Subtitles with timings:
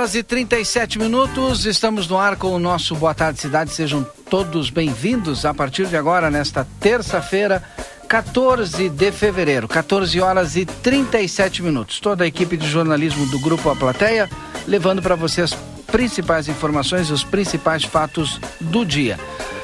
[0.00, 3.70] horas e 37 minutos, estamos no ar com o nosso Boa Tarde Cidade.
[3.70, 7.62] Sejam todos bem-vindos a partir de agora, nesta terça-feira,
[8.08, 12.00] 14 de fevereiro, 14 horas e 37 minutos.
[12.00, 14.26] Toda a equipe de jornalismo do Grupo A Plateia
[14.66, 15.52] levando para você as
[15.92, 19.18] principais informações e os principais fatos do dia.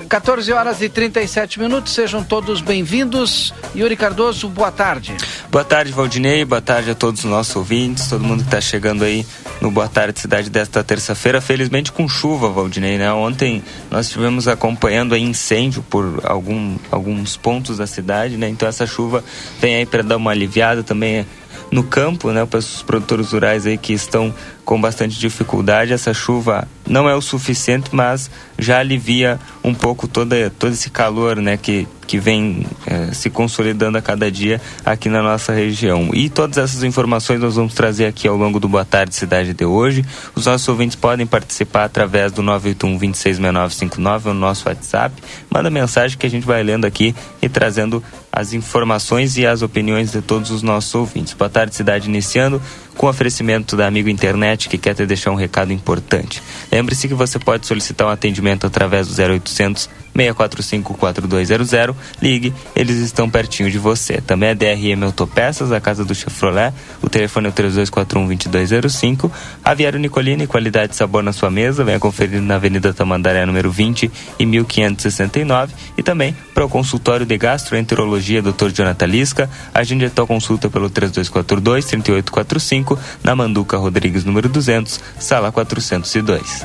[0.08, 3.52] 14 horas e 37 minutos, sejam todos bem-vindos.
[3.74, 5.16] Yuri Cardoso, boa tarde.
[5.50, 9.04] Boa tarde, Valdinei, boa tarde a todos os nossos ouvintes, todo mundo que está chegando
[9.04, 9.26] aí
[9.60, 13.12] no Boa Tarde Cidade desta terça-feira, felizmente com chuva, Valdinei, né?
[13.12, 18.48] Ontem nós estivemos acompanhando aí incêndio por algum, alguns pontos da cidade, né?
[18.48, 19.24] Então essa chuva
[19.60, 21.26] vem aí para dar uma aliviada também
[21.70, 22.44] no campo, né?
[22.46, 24.34] Para os produtores rurais aí que estão
[24.64, 25.92] com bastante dificuldade.
[25.92, 31.36] Essa chuva não é o suficiente, mas já alivia um pouco toda, todo esse calor
[31.36, 36.10] né, que, que vem é, se consolidando a cada dia aqui na nossa região.
[36.12, 39.64] E todas essas informações nós vamos trazer aqui ao longo do Boa Tarde Cidade de
[39.64, 40.04] hoje.
[40.34, 45.14] Os nossos ouvintes podem participar através do 981 266959, o nosso WhatsApp.
[45.48, 48.02] Manda mensagem que a gente vai lendo aqui e trazendo
[48.36, 51.32] as informações e as opiniões de todos os nossos ouvintes.
[51.32, 52.60] Boa tarde, cidade iniciando
[52.94, 56.42] com oferecimento da Amigo Internet que quer te deixar um recado importante.
[56.70, 61.96] Lembre-se que você pode solicitar um atendimento através do 0800 645 4200.
[62.20, 64.20] Ligue, eles estão pertinho de você.
[64.20, 66.72] Também é DRM Autopeças, a casa do Chevrolet.
[67.02, 69.30] O telefone é o 3241 2205.
[69.64, 71.84] Aviário Nicolini, qualidade e sabor na sua mesa.
[71.84, 75.74] Venha conferir na Avenida Tamandaré, número 20 e 1569.
[75.96, 78.70] E também para o consultório de gastroenterologia Dr.
[78.72, 79.50] Jonathan Lisca.
[79.74, 86.64] Agende a tua consulta pelo 3242 3845 na Manduca Rodrigues, número 200, sala 402.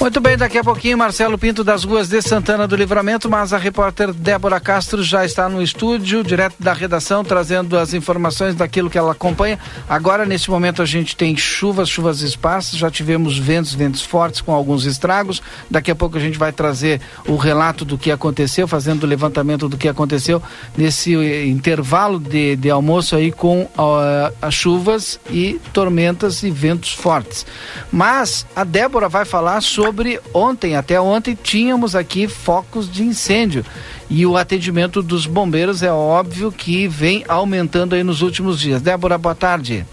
[0.00, 3.58] Muito bem, daqui a pouquinho Marcelo Pinto das ruas de Santana do Livramento, mas a
[3.58, 8.96] repórter Débora Castro já está no estúdio, direto da redação, trazendo as informações daquilo que
[8.96, 9.58] ela acompanha.
[9.88, 14.52] Agora, nesse momento, a gente tem chuvas, chuvas esparsas, já tivemos ventos, ventos fortes com
[14.52, 15.42] alguns estragos.
[15.68, 19.68] Daqui a pouco a gente vai trazer o relato do que aconteceu, fazendo o levantamento
[19.68, 20.40] do que aconteceu
[20.76, 21.12] nesse
[21.44, 27.44] intervalo de, de almoço aí com uh, as chuvas e tormentas e ventos fortes.
[27.90, 33.64] Mas a Débora vai falar sobre sobre ontem, até ontem tínhamos aqui focos de incêndio.
[34.10, 38.82] E o atendimento dos bombeiros é óbvio que vem aumentando aí nos últimos dias.
[38.82, 39.86] Débora, boa tarde.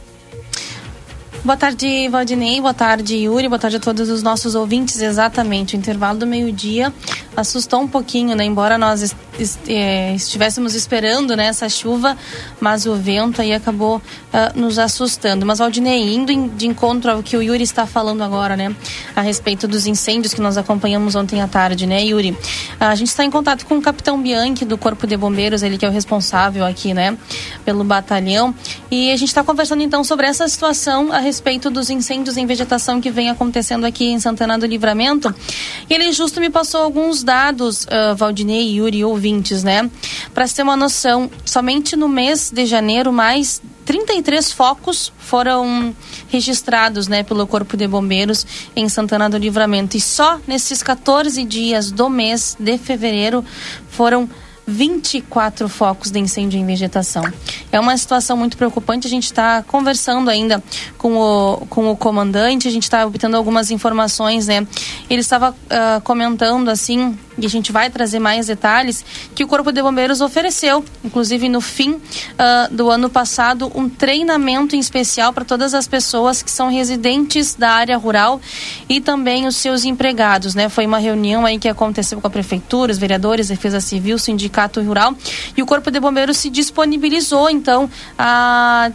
[1.45, 2.59] Boa tarde, Valdinei.
[2.59, 3.47] Boa tarde, Yuri.
[3.47, 4.99] Boa tarde a todos os nossos ouvintes.
[4.99, 6.91] Exatamente, o intervalo do meio-dia
[7.35, 8.45] assustou um pouquinho, né?
[8.45, 9.15] Embora nós
[9.67, 12.17] é, estivéssemos esperando né, essa chuva,
[12.59, 15.45] mas o vento aí acabou uh, nos assustando.
[15.45, 18.73] Mas, Valdinei, indo de encontro ao que o Yuri está falando agora, né?
[19.15, 22.37] A respeito dos incêndios que nós acompanhamos ontem à tarde, né, Yuri?
[22.79, 25.85] A gente está em contato com o capitão Bianchi do Corpo de Bombeiros, ele que
[25.85, 27.17] é o responsável aqui, né?
[27.65, 28.55] Pelo batalhão.
[28.89, 33.01] E a gente está conversando então sobre essa situação a respeito dos incêndios em vegetação
[33.01, 35.33] que vem acontecendo aqui em Santana do Livramento.
[35.89, 39.89] E ele justo me passou alguns dados, uh, Valdinei, Yuri, ouvintes, né?
[40.33, 45.95] Para ter uma noção, somente no mês de janeiro, mais 33 focos foram
[46.29, 49.95] registrados né, pelo Corpo de Bombeiros em Santana do Livramento.
[49.95, 53.45] E só nesses 14 dias do mês de fevereiro
[53.89, 54.27] foram
[54.67, 57.23] 24 focos de incêndio em vegetação.
[57.71, 59.07] É uma situação muito preocupante.
[59.07, 60.63] A gente está conversando ainda
[60.97, 64.65] com o, com o comandante, a gente está obtendo algumas informações, né?
[65.09, 69.71] Ele estava uh, comentando assim, e a gente vai trazer mais detalhes, que o Corpo
[69.71, 72.01] de Bombeiros ofereceu, inclusive no fim uh,
[72.71, 77.71] do ano passado, um treinamento em especial para todas as pessoas que são residentes da
[77.71, 78.39] área rural
[78.87, 80.69] e também os seus empregados, né?
[80.69, 85.15] Foi uma reunião aí que aconteceu com a prefeitura, os vereadores, Defesa Civil, sindicato Rural
[85.55, 88.91] e o Corpo de Bombeiros se disponibilizou então a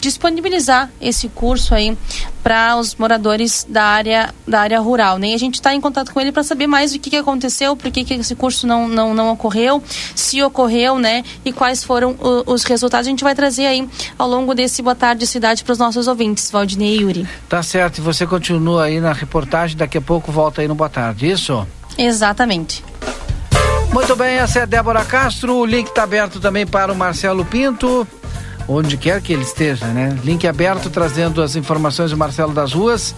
[0.00, 1.96] disponibilizar esse curso aí
[2.42, 5.28] para os moradores da área da área rural, né?
[5.28, 7.76] E a gente está em contato com ele para saber mais o que, que aconteceu,
[7.76, 9.82] por que, que esse curso não, não, não ocorreu,
[10.14, 11.24] se ocorreu, né?
[11.44, 12.16] E quais foram
[12.46, 13.06] os resultados.
[13.06, 16.50] A gente vai trazer aí ao longo desse Boa Tarde Cidade para os nossos ouvintes,
[16.50, 17.28] Valdinei e Yuri.
[17.48, 20.88] Tá certo, e você continua aí na reportagem, daqui a pouco volta aí no Boa
[20.88, 21.66] Tarde, isso?
[21.96, 22.84] Exatamente.
[23.92, 25.56] Muito bem, essa é a Débora Castro.
[25.56, 28.06] O link está aberto também para o Marcelo Pinto,
[28.68, 30.16] onde quer que ele esteja, né?
[30.22, 33.14] Link aberto trazendo as informações do Marcelo das Ruas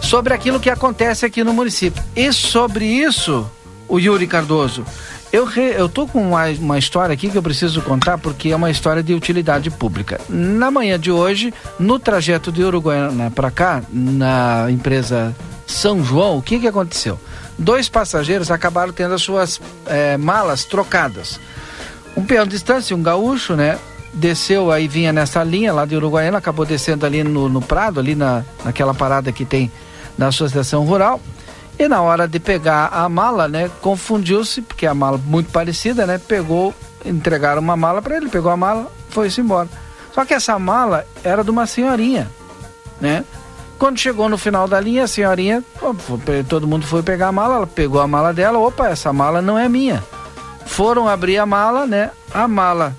[0.00, 2.02] sobre aquilo que acontece aqui no município.
[2.14, 3.50] E sobre isso,
[3.88, 4.84] o Yuri Cardoso.
[5.32, 8.56] Eu, re, eu tô com uma, uma história aqui que eu preciso contar porque é
[8.56, 10.20] uma história de utilidade pública.
[10.28, 15.34] Na manhã de hoje, no trajeto de Uruguaiana para cá, na empresa
[15.66, 17.18] São João, o que, que aconteceu?
[17.58, 21.40] dois passageiros acabaram tendo as suas é, malas trocadas.
[22.16, 23.78] Um peão de distância, um gaúcho, né?
[24.14, 28.14] Desceu aí, vinha nessa linha lá de Uruguaiana, acabou descendo ali no, no Prado, ali
[28.14, 29.70] na, naquela parada que tem
[30.16, 31.20] na Associação Rural.
[31.76, 36.18] E na hora de pegar a mala, né, confundiu-se, porque a mala muito parecida, né?
[36.18, 36.72] Pegou,
[37.04, 39.68] entregaram uma mala para ele, pegou a mala, foi-se embora.
[40.12, 42.30] Só que essa mala era de uma senhorinha,
[43.00, 43.24] né?
[43.76, 45.64] Quando chegou no final da linha, a senhorinha,
[46.48, 49.58] todo mundo foi pegar a mala, ela pegou a mala dela, opa, essa mala não
[49.58, 50.02] é minha.
[50.64, 52.12] Foram abrir a mala, né?
[52.32, 52.96] A mala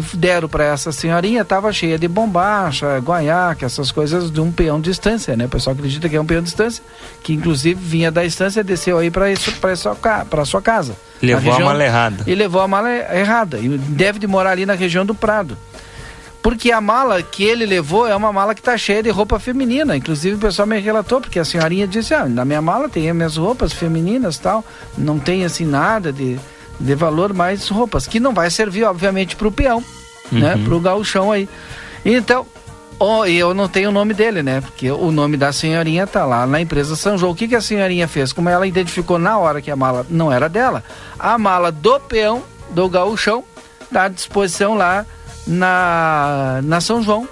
[0.00, 4.78] que deram para essa senhorinha estava cheia de bombacha, guaiaca, essas coisas de um peão
[4.78, 5.46] de distância, né?
[5.46, 6.84] O pessoal acredita que é um peão de distância,
[7.22, 10.94] que inclusive vinha da estância e desceu aí para isso para sua, pra sua casa.
[11.22, 12.24] Levou região, a mala errada.
[12.26, 13.58] E levou a mala errada.
[13.58, 15.56] E deve de morar ali na região do Prado.
[16.42, 19.96] Porque a mala que ele levou é uma mala que está cheia de roupa feminina.
[19.96, 23.16] Inclusive o pessoal me relatou, porque a senhorinha disse, ah, na minha mala tem as
[23.16, 24.62] minhas roupas femininas tal.
[24.96, 26.38] Não tem assim nada de
[26.78, 29.80] de valor mais roupas, que não vai servir, obviamente, para o peão,
[30.30, 30.54] né?
[30.54, 30.58] uhum.
[30.58, 30.64] né?
[30.64, 31.48] Para o gauchão aí.
[32.04, 32.46] Então,
[32.98, 34.60] oh, eu não tenho o nome dele, né?
[34.60, 37.32] Porque o nome da senhorinha tá lá na empresa São João.
[37.32, 38.32] O que, que a senhorinha fez?
[38.32, 40.84] Como ela identificou na hora que a mala não era dela,
[41.18, 43.44] a mala do peão, do gauchão,
[43.82, 45.06] está à disposição lá
[45.46, 47.28] na, na São João,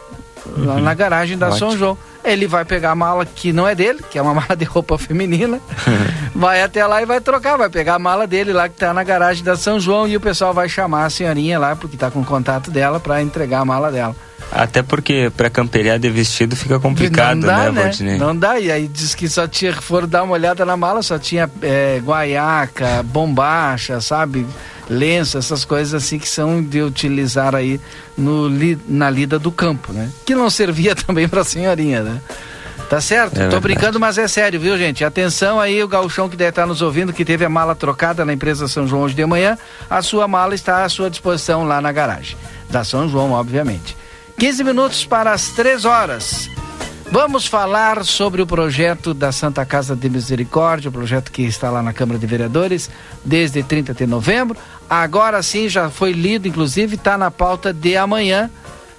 [0.46, 0.64] uhum.
[0.66, 1.58] lá na garagem da Ótimo.
[1.58, 4.56] São João ele vai pegar a mala que não é dele, que é uma mala
[4.56, 5.60] de roupa feminina,
[6.34, 9.04] vai até lá e vai trocar, vai pegar a mala dele lá que está na
[9.04, 12.24] garagem da São João e o pessoal vai chamar a senhorinha lá, porque está com
[12.24, 14.16] contato dela, para entregar a mala dela.
[14.52, 18.18] Até porque para camperiar de vestido fica complicado, não dá, né, Valdinei?
[18.18, 21.18] Não dá, e aí diz que só tinha, foram dar uma olhada na mala, só
[21.18, 24.46] tinha é, guaiaca, bombacha, sabe?
[24.88, 27.80] lenço, essas coisas assim que são de utilizar aí
[28.16, 28.48] no,
[28.86, 30.10] na lida do campo, né?
[30.24, 32.20] Que não servia também para a senhorinha, né?
[32.88, 33.40] Tá certo?
[33.40, 35.04] É Tô brincando, mas é sério, viu, gente?
[35.04, 38.32] Atenção aí, o gauchão que deve estar nos ouvindo, que teve a mala trocada na
[38.32, 39.56] empresa São João hoje de manhã,
[39.88, 42.36] a sua mala está à sua disposição lá na garagem.
[42.68, 43.96] Da São João, obviamente.
[44.38, 46.50] 15 minutos para as 3 horas.
[47.10, 51.82] Vamos falar sobre o projeto da Santa Casa de Misericórdia, o projeto que está lá
[51.82, 52.90] na Câmara de Vereadores
[53.24, 54.56] desde 30 de novembro.
[54.90, 58.50] Agora sim já foi lido, inclusive está na pauta de amanhã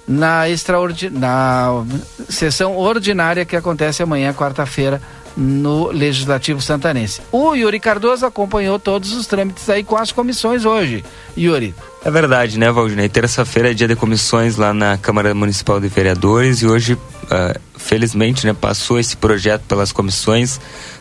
[0.06, 1.10] na, extraordi...
[1.10, 1.84] na
[2.28, 5.02] sessão ordinária que acontece amanhã, quarta-feira,
[5.36, 7.20] no Legislativo Santanense.
[7.30, 11.04] O Yuri Cardoso acompanhou todos os trâmites aí com as comissões hoje.
[11.36, 11.74] Yuri.
[12.04, 13.08] É verdade, né, Valdinei?
[13.08, 18.46] Terça-feira é dia de comissões lá na Câmara Municipal de Vereadores e hoje, uh, felizmente,
[18.46, 20.60] né, passou esse projeto pelas comissões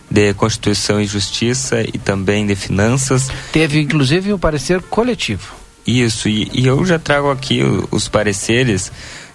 [0.09, 3.29] de Constituição e Justiça e também de Finanças.
[3.51, 5.53] Teve, inclusive, um parecer coletivo.
[5.85, 7.61] Isso, e, e eu já trago aqui
[7.91, 8.91] os pareceres,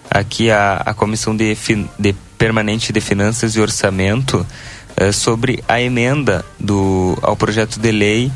[0.09, 1.57] aqui a, a Comissão de,
[1.97, 4.45] de Permanente de Finanças e Orçamento,
[5.01, 8.31] eh, sobre a emenda do, ao projeto de lei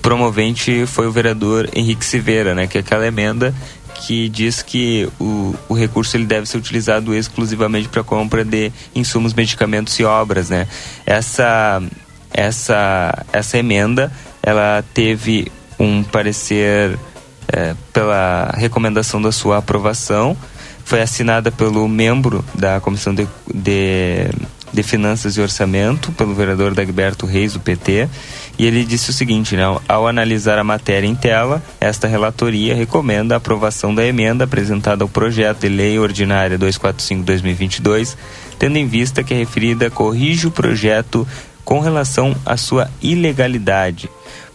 [0.00, 2.68] promovente foi o vereador Henrique Silveira, né?
[2.68, 3.52] Que é aquela emenda
[3.96, 9.34] que diz que o, o recurso ele deve ser utilizado exclusivamente para compra de insumos,
[9.34, 10.68] medicamentos e obras, né?
[11.04, 11.82] Essa
[12.32, 15.50] essa essa emenda ela teve
[15.80, 16.96] um parecer
[17.48, 20.36] é, pela recomendação da sua aprovação,
[20.84, 24.30] foi assinada pelo membro da comissão de, de
[24.72, 28.08] de Finanças e Orçamento, pelo vereador Dagberto Reis, do PT,
[28.58, 33.34] e ele disse o seguinte, né, ao analisar a matéria em tela, esta relatoria recomenda
[33.34, 38.16] a aprovação da emenda apresentada ao projeto de lei ordinária 245-2022,
[38.58, 41.26] tendo em vista que a referida corrige o projeto
[41.64, 44.08] com relação à sua ilegalidade.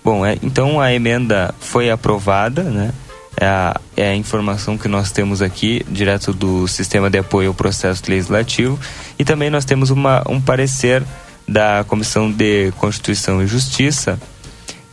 [0.04, 2.92] Bom, é, então a emenda foi aprovada, né?
[3.38, 7.54] É a, é a informação que nós temos aqui, direto do Sistema de Apoio ao
[7.54, 8.80] Processo Legislativo.
[9.18, 11.04] E também nós temos uma, um parecer
[11.48, 14.20] da Comissão de Constituição e Justiça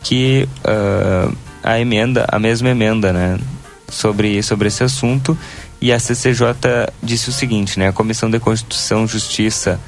[0.02, 3.38] que uh, a emenda, a mesma emenda, né,
[3.88, 5.37] sobre, sobre esse assunto.
[5.80, 6.54] E a CCJ
[7.02, 9.80] disse o seguinte, né, a Comissão de Constituição e Justiça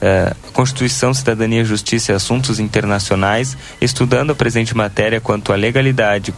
[0.00, 6.34] é, Constituição, Cidadania, Justiça e Assuntos Internacionais, estudando a presente matéria quanto à legalidade,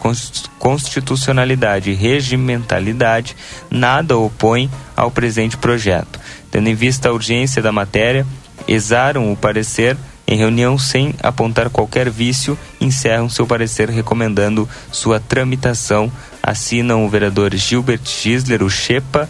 [0.59, 3.35] constitucionalidade e regimentalidade,
[3.69, 6.19] nada opõe ao presente projeto.
[6.49, 8.25] Tendo em vista a urgência da matéria,
[8.67, 9.97] exaram o parecer
[10.27, 16.11] em reunião sem apontar qualquer vício, encerram seu parecer recomendando sua tramitação.
[16.43, 19.29] Assinam o vereador Gilbert Gisler, o Chepa,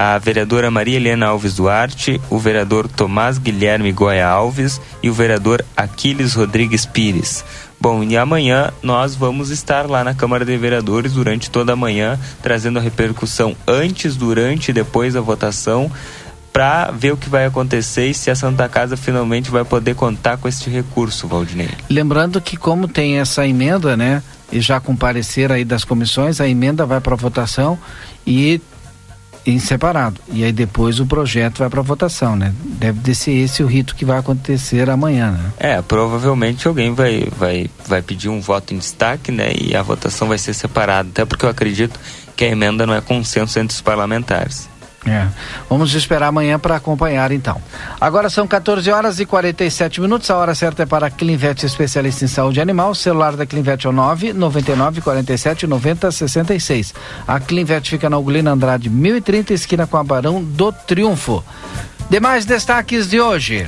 [0.00, 5.64] a vereadora Maria Helena Alves Duarte, o vereador Tomás Guilherme Goya Alves e o vereador
[5.76, 7.44] Aquiles Rodrigues Pires.
[7.80, 12.16] Bom, e amanhã nós vamos estar lá na Câmara de Vereadores durante toda a manhã,
[12.40, 15.90] trazendo a repercussão antes, durante e depois da votação
[16.52, 20.36] para ver o que vai acontecer e se a Santa Casa finalmente vai poder contar
[20.36, 21.70] com este recurso, Valdinei.
[21.90, 26.86] Lembrando que como tem essa emenda, né, e já comparecer aí das comissões, a emenda
[26.86, 27.76] vai para votação
[28.24, 28.60] e
[29.50, 30.20] em separado.
[30.30, 32.52] E aí depois o projeto vai para votação, né?
[32.64, 35.52] Deve ser esse o rito que vai acontecer amanhã, né?
[35.58, 39.52] É, provavelmente alguém vai, vai, vai pedir um voto em destaque, né?
[39.58, 41.98] E a votação vai ser separada, até porque eu acredito
[42.36, 44.68] que a emenda não é consenso entre os parlamentares.
[45.06, 45.26] É.
[45.70, 47.60] Vamos esperar amanhã para acompanhar então.
[48.00, 50.30] Agora são 14 horas e 47 minutos.
[50.30, 52.90] A hora certa é para a Clinvet, especialista em saúde animal.
[52.90, 56.94] O celular da Clinvet é o 9 99 47 90 66.
[57.26, 61.44] A Clinvet fica na Ugolina Andrade 1030, esquina com a Barão do Triunfo.
[62.10, 63.66] Demais destaques de hoje.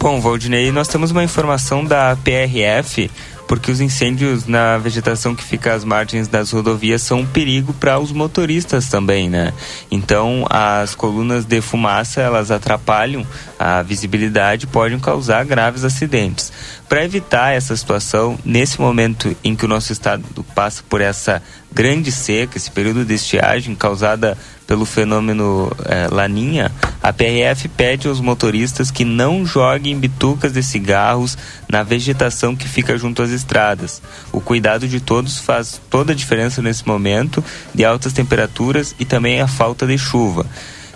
[0.00, 3.10] Bom, Valdinei, nós temos uma informação da PRF
[3.46, 7.98] porque os incêndios na vegetação que fica às margens das rodovias são um perigo para
[7.98, 9.52] os motoristas também, né?
[9.90, 13.26] Então, as colunas de fumaça, elas atrapalham
[13.58, 16.52] a visibilidade, podem causar graves acidentes.
[16.88, 20.24] Para evitar essa situação, nesse momento em que o nosso estado
[20.54, 27.12] passa por essa grande seca, esse período de estiagem causada pelo fenômeno é, Laninha, a
[27.12, 31.36] PRF pede aos motoristas que não joguem bitucas de cigarros
[31.68, 34.00] na vegetação que fica junto às estradas.
[34.32, 37.44] O cuidado de todos faz toda a diferença nesse momento
[37.74, 40.46] de altas temperaturas e também a falta de chuva.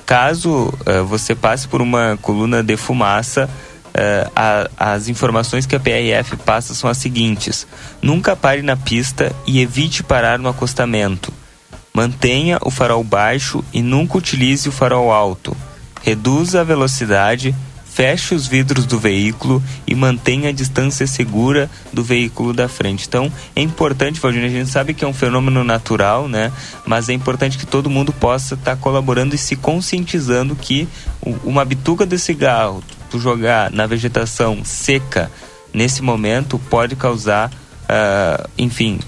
[0.07, 3.49] Caso uh, você passe por uma coluna de fumaça,
[3.89, 7.67] Uh, a, as informações que a PRF passa são as seguintes:
[8.01, 11.33] nunca pare na pista e evite parar no acostamento.
[11.99, 15.57] Mantenha o farol baixo e nunca utilize o farol alto.
[16.01, 17.53] Reduza a velocidade,
[17.85, 23.09] feche os vidros do veículo e mantenha a distância segura do veículo da frente.
[23.09, 26.53] Então, é importante, Valdir, a gente sabe que é um fenômeno natural, né?
[26.87, 30.87] Mas é importante que todo mundo possa estar tá colaborando e se conscientizando que
[31.43, 35.33] uma bituca de cigarro, tu jogar na vegetação seca
[35.75, 39.01] nesse momento pode causar, uh, enfim,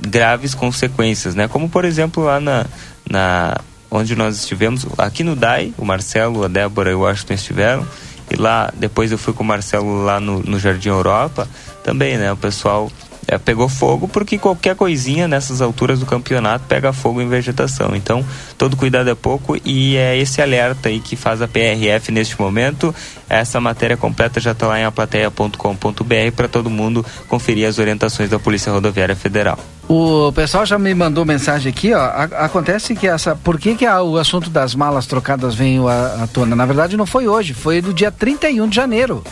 [0.00, 1.48] graves consequências, né?
[1.48, 2.66] Como por exemplo lá na,
[3.08, 3.60] na
[3.90, 7.86] onde nós estivemos, aqui no DAI, o Marcelo, a Débora e o Washington estiveram,
[8.30, 11.48] e lá depois eu fui com o Marcelo lá no, no Jardim Europa,
[11.84, 12.32] também, né?
[12.32, 12.90] O pessoal
[13.26, 17.94] é, pegou fogo porque qualquer coisinha nessas alturas do campeonato pega fogo em vegetação.
[17.94, 18.24] Então,
[18.56, 22.94] todo cuidado é pouco e é esse alerta aí que faz a PRF neste momento.
[23.28, 28.38] Essa matéria completa já está lá em aplateia.com.br para todo mundo conferir as orientações da
[28.38, 29.58] Polícia Rodoviária Federal.
[29.88, 32.04] O pessoal já me mandou mensagem aqui, ó.
[32.38, 33.36] acontece que essa.
[33.36, 36.56] Por que, que a, o assunto das malas trocadas veio à, à tona?
[36.56, 39.22] Na verdade, não foi hoje, foi do dia 31 de janeiro.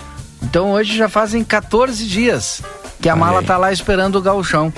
[0.42, 2.62] Então hoje já fazem 14 dias
[3.04, 4.72] que a mala tá lá esperando o galchão.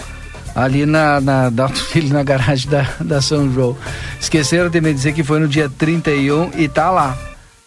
[0.52, 1.70] Ali na, na, da
[2.10, 3.76] na garagem da, da São João.
[4.20, 7.16] Esqueceram de me dizer que foi no dia 31 e tá lá.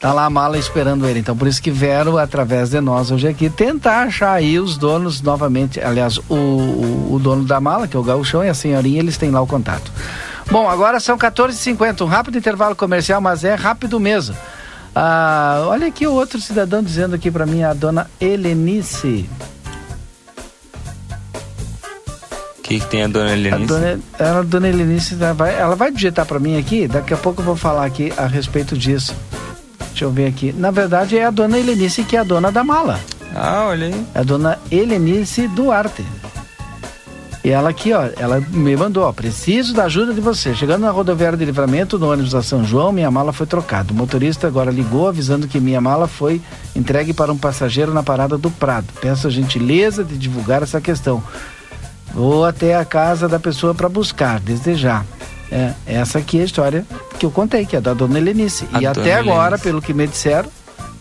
[0.02, 1.20] Tá lá a mala esperando ele.
[1.20, 5.22] Então por isso que vieram, através de nós hoje aqui, tentar achar aí os donos
[5.22, 5.80] novamente.
[5.80, 9.16] Aliás, o, o, o dono da mala, que é o galchão, e a senhorinha, eles
[9.16, 9.90] têm lá o contato.
[10.52, 14.36] Bom, agora são 14h50, um rápido intervalo comercial, mas é rápido mesmo.
[14.94, 19.30] Ah, olha aqui o outro cidadão dizendo aqui para mim, a dona Helenice.
[22.70, 23.64] Que, que tem a dona Helenice?
[23.64, 27.14] A dona, ela, a dona Helenice ela vai, ela vai digitar para mim aqui, daqui
[27.14, 29.16] a pouco eu vou falar aqui a respeito disso.
[29.90, 30.54] Deixa eu ver aqui.
[30.54, 33.00] Na verdade é a dona Helenice que é a dona da mala.
[33.36, 34.06] Ah, olha aí.
[34.14, 36.06] É a dona Helenice Duarte.
[37.44, 40.54] E ela aqui, ó, ela me mandou, ó, preciso da ajuda de você.
[40.54, 43.94] Chegando na rodoviária de livramento, no ônibus da São João, minha mala foi trocada.
[43.94, 46.42] O motorista agora ligou avisando que minha mala foi
[46.76, 48.88] entregue para um passageiro na parada do Prado.
[49.02, 51.24] Peço a gentileza de divulgar essa questão.
[52.14, 55.04] Vou até a casa da pessoa para buscar, desde já.
[55.52, 56.86] É, essa aqui é a história
[57.18, 58.66] que eu contei, que é da dona Helenice.
[58.72, 59.30] A e dona até Helenice.
[59.30, 60.50] agora, pelo que me disseram,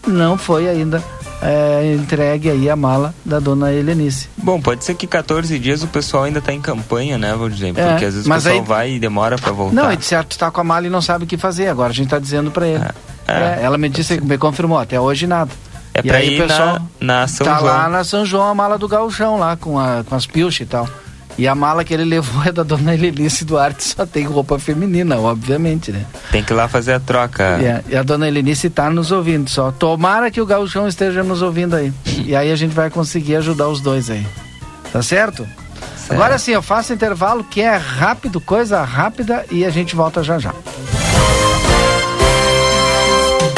[0.06, 1.02] não foi ainda
[1.42, 4.28] é, entregue aí a mala da dona Helenice.
[4.36, 7.72] Bom, pode ser que 14 dias o pessoal ainda está em campanha, né, vou dizer,
[7.72, 8.60] porque é, às vezes o pessoal aí...
[8.62, 9.74] vai e demora para voltar.
[9.74, 11.90] Não, e de certo está com a mala e não sabe o que fazer, agora
[11.90, 12.84] a gente está dizendo para ele.
[13.26, 13.58] É, é.
[13.62, 15.50] ela me disse, me confirmou, até hoje nada.
[15.94, 17.64] É para ir pessoal na, na São tá João.
[17.64, 20.70] lá na São João a mala do gauchão lá, com, a, com as pilchas e
[20.70, 20.88] tal.
[21.38, 25.16] E a mala que ele levou é da dona Helenice Duarte, só tem roupa feminina,
[25.16, 26.04] obviamente, né?
[26.32, 27.58] Tem que ir lá fazer a troca.
[27.60, 27.84] Yeah.
[27.88, 29.70] E a dona Helenice está nos ouvindo só.
[29.70, 31.92] Tomara que o gauchão esteja nos ouvindo aí.
[32.24, 34.26] e aí a gente vai conseguir ajudar os dois aí.
[34.92, 35.46] Tá certo?
[35.96, 36.12] certo?
[36.12, 40.38] Agora sim, eu faço intervalo que é rápido, coisa rápida, e a gente volta já
[40.40, 40.52] já.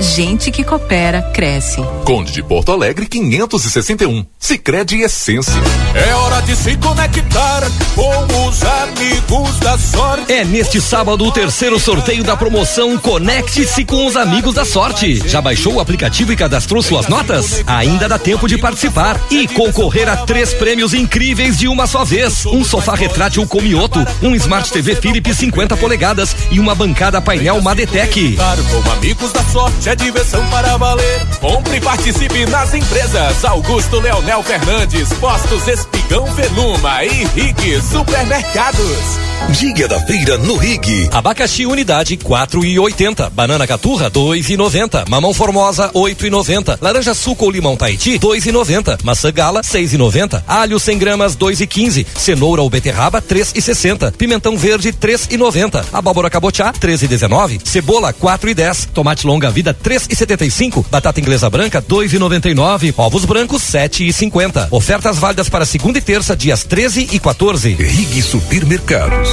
[0.00, 1.82] gente que coopera cresce.
[2.04, 4.24] Conde de Porto Alegre 561.
[4.38, 5.54] Sicredi Essência.
[5.94, 7.62] É hora de se conectar
[7.94, 10.32] com os amigos da sorte.
[10.32, 15.16] É neste sábado o terceiro sorteio da promoção Conecte-se com os amigos da sorte.
[15.28, 17.62] Já baixou o aplicativo e cadastrou suas notas?
[17.66, 22.44] Ainda dá tempo de participar e concorrer a três prêmios incríveis de uma só vez:
[22.46, 28.36] um sofá retrátil Comioto, um Smart TV Philips 50 polegadas e uma bancada painel Madetec.
[28.36, 31.26] Com amigos da sorte é diversão para valer.
[31.40, 39.24] Compre e participe nas empresas Augusto Leonel Fernandes, Postos Espigão Veluma e Rig Supermercados.
[39.50, 41.08] Dia da feira no Rig.
[41.12, 43.28] Abacaxi unidade quatro e oitenta.
[43.28, 45.04] Banana caturra dois e noventa.
[45.06, 46.78] Mamão formosa oito e noventa.
[46.80, 48.96] Laranja suco ou limão Tahiti dois e noventa.
[49.04, 50.42] Maçã gala seis e noventa.
[50.48, 52.06] Alho 100 gramas dois e quinze.
[52.16, 54.10] Cenoura ou beterraba três e sessenta.
[54.16, 55.84] Pimentão verde três e noventa.
[55.92, 57.60] Abóbora cabotiá três e dezenove.
[57.62, 58.88] Cebola quatro e dez.
[58.94, 60.84] Tomate longa vida três e setenta e cinco.
[60.90, 62.94] Batata inglesa branca dois e noventa e nove.
[62.96, 64.68] Ovos brancos sete e cinquenta.
[64.70, 67.74] Ofertas válidas para segunda e terça dias 13 e 14.
[67.74, 69.30] Rig Supermercados.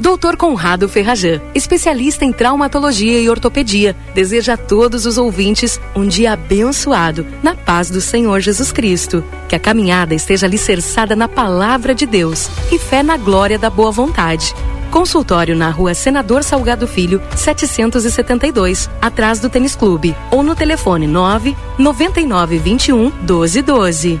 [0.00, 6.32] Doutor Conrado Ferrajan, especialista em traumatologia e ortopedia, deseja a todos os ouvintes um dia
[6.32, 9.24] abençoado, na paz do Senhor Jesus Cristo.
[9.48, 13.90] Que a caminhada esteja alicerçada na palavra de Deus e fé na glória da boa
[13.90, 14.54] vontade.
[14.90, 20.16] Consultório na rua Senador Salgado Filho, 772, atrás do Tênis Clube.
[20.30, 24.18] Ou no telefone 9 99 21 1212.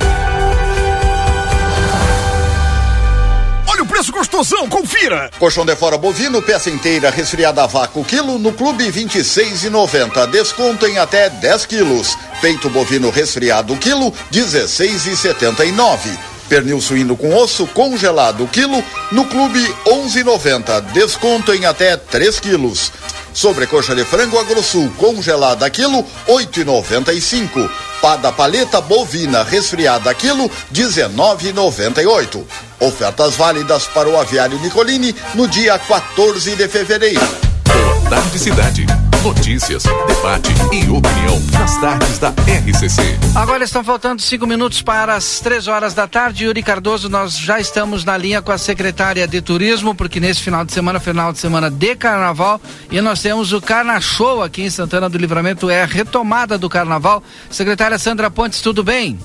[3.66, 5.30] Olha o preço gostosão, confira!
[5.40, 10.28] Colchão de fora bovino, peça inteira resfriada a vácuo quilo, no clube 26,90.
[10.30, 12.16] Desconto em até 10 quilos.
[12.40, 16.29] Peito bovino resfriado quilo, 16,79.
[16.50, 18.82] Pernil suíno com osso congelado quilo,
[19.12, 20.80] no clube 11,90.
[20.92, 22.90] Desconto em até 3 quilos.
[23.32, 27.70] Sobrecoxa de frango agrosul congelada quilo, 8,95.
[28.02, 32.44] Pada paleta bovina resfriada quilo, 19,98.
[32.80, 37.20] Ofertas válidas para o aviário Nicolini no dia 14 de fevereiro.
[37.64, 39.09] Boa tarde, cidade.
[39.22, 43.02] Notícias, debate e opinião nas tardes da RCC.
[43.34, 46.46] Agora estão faltando cinco minutos para as três horas da tarde.
[46.46, 50.64] Yuri Cardoso, nós já estamos na linha com a secretária de turismo, porque nesse final
[50.64, 52.58] de semana, final de semana de carnaval,
[52.90, 56.70] e nós temos o Carna Show aqui em Santana do Livramento, é a retomada do
[56.70, 57.22] carnaval.
[57.50, 59.18] Secretária Sandra Pontes, tudo bem?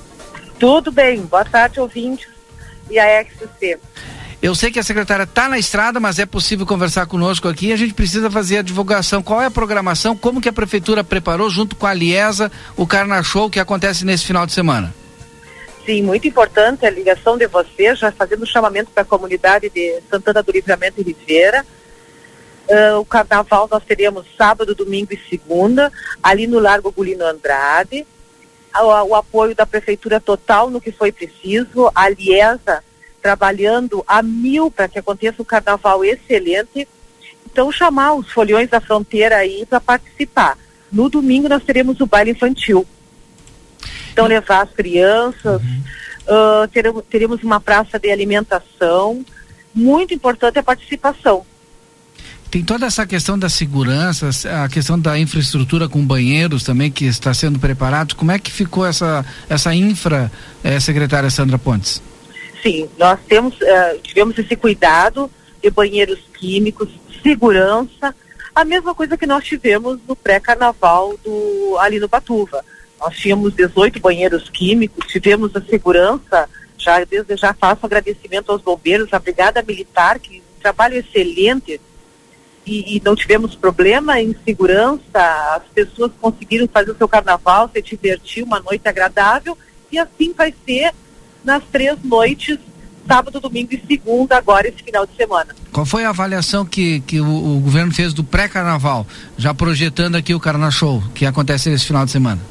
[0.60, 1.22] Tudo bem.
[1.22, 2.28] Boa tarde, ouvintes
[2.90, 3.80] e a RCC.
[4.46, 7.74] Eu sei que a secretária está na estrada, mas é possível conversar conosco aqui.
[7.74, 9.24] A gente precisa fazer a divulgação.
[9.24, 10.16] Qual é a programação?
[10.16, 14.24] Como que a prefeitura preparou, junto com a Liesa, o Carna Show que acontece nesse
[14.24, 14.94] final de semana?
[15.84, 20.00] Sim, muito importante a ligação de vocês, já fazendo um chamamento para a comunidade de
[20.12, 21.66] Santana do Livramento e Ribeira.
[22.70, 28.06] Uh, o carnaval nós teremos sábado, domingo e segunda, ali no Largo Gulino Andrade.
[28.76, 32.84] O, o apoio da prefeitura total no que foi preciso, a Liesa
[33.26, 36.88] trabalhando a mil para que aconteça um carnaval excelente.
[37.44, 40.56] Então, chamar os foliões da fronteira aí para participar.
[40.92, 42.86] No domingo, nós teremos o baile infantil.
[44.12, 45.82] Então, levar as crianças, uhum.
[46.28, 49.26] uh, teremos, teremos uma praça de alimentação.
[49.74, 51.44] Muito importante a participação.
[52.52, 54.30] Tem toda essa questão da segurança,
[54.64, 58.16] a questão da infraestrutura com banheiros também que está sendo preparado.
[58.16, 60.32] Como é que ficou essa, essa infra,
[60.64, 62.04] eh, secretária Sandra Pontes?
[62.66, 65.30] Sim, nós temos, uh, tivemos esse cuidado
[65.62, 66.90] de banheiros químicos,
[67.22, 68.16] segurança,
[68.56, 72.66] a mesma coisa que nós tivemos no pré-carnaval do ali no Batuva.
[73.00, 79.14] Nós tínhamos 18 banheiros químicos, tivemos a segurança, já desde já faço agradecimento aos bombeiros,
[79.14, 81.80] à Brigada Militar, que um trabalho excelente
[82.66, 85.04] e, e, não tivemos problema em segurança,
[85.56, 89.56] as pessoas conseguiram fazer o seu carnaval, se divertir, uma noite agradável,
[89.92, 90.92] e assim vai ser
[91.46, 92.58] nas três noites,
[93.08, 95.56] sábado, domingo e segunda, agora esse final de semana.
[95.72, 99.06] Qual foi a avaliação que, que o, o governo fez do pré-carnaval,
[99.38, 102.42] já projetando aqui o Carna Show, que acontece esse final de semana?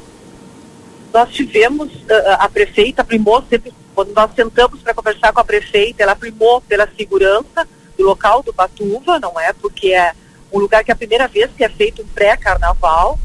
[1.13, 6.03] Nós tivemos, uh, a prefeita primou, sempre, quando nós sentamos para conversar com a prefeita,
[6.03, 9.53] ela primou pela segurança, do local do Batuva, não é?
[9.53, 10.13] Porque é
[10.51, 13.19] um lugar que é a primeira vez que é feito um pré-carnaval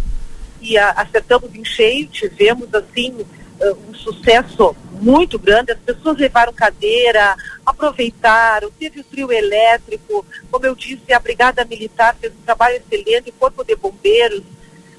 [0.61, 6.52] e a, acertamos em cheio, tivemos assim uh, um sucesso muito grande, as pessoas levaram
[6.52, 12.76] cadeira, aproveitaram, teve o trio elétrico, como eu disse, a Brigada Militar fez um trabalho
[12.76, 14.42] excelente, o Corpo de Bombeiros,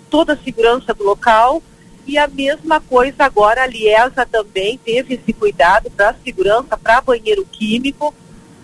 [0.09, 1.61] toda a segurança do local.
[2.07, 7.45] E a mesma coisa agora a Liesa também teve esse cuidado para segurança, para banheiro
[7.45, 8.13] químico,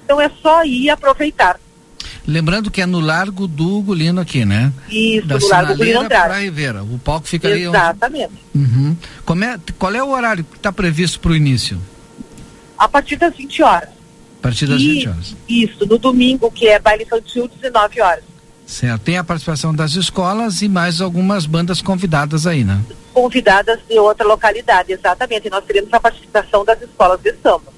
[0.04, 1.60] então é só ir aproveitar.
[2.28, 4.74] Lembrando que é no Largo do Gulino aqui, né?
[4.90, 6.42] Isso, da no Largo do Gulino Andrade.
[6.42, 6.84] Rivera.
[6.84, 7.64] O palco fica ali.
[7.64, 8.34] Exatamente.
[8.54, 8.98] Uhum.
[9.44, 11.80] É, qual é o horário que está previsto para o início?
[12.78, 13.90] A partir das 20 horas.
[14.40, 15.36] A partir das e, 20 horas.
[15.48, 18.24] Isso, no domingo, que é baile infantil, 19 horas.
[18.66, 19.02] Certo.
[19.02, 22.82] Tem a participação das escolas e mais algumas bandas convidadas aí, né?
[23.14, 25.48] Convidadas de outra localidade, exatamente.
[25.48, 27.77] E nós teremos a participação das escolas de samba.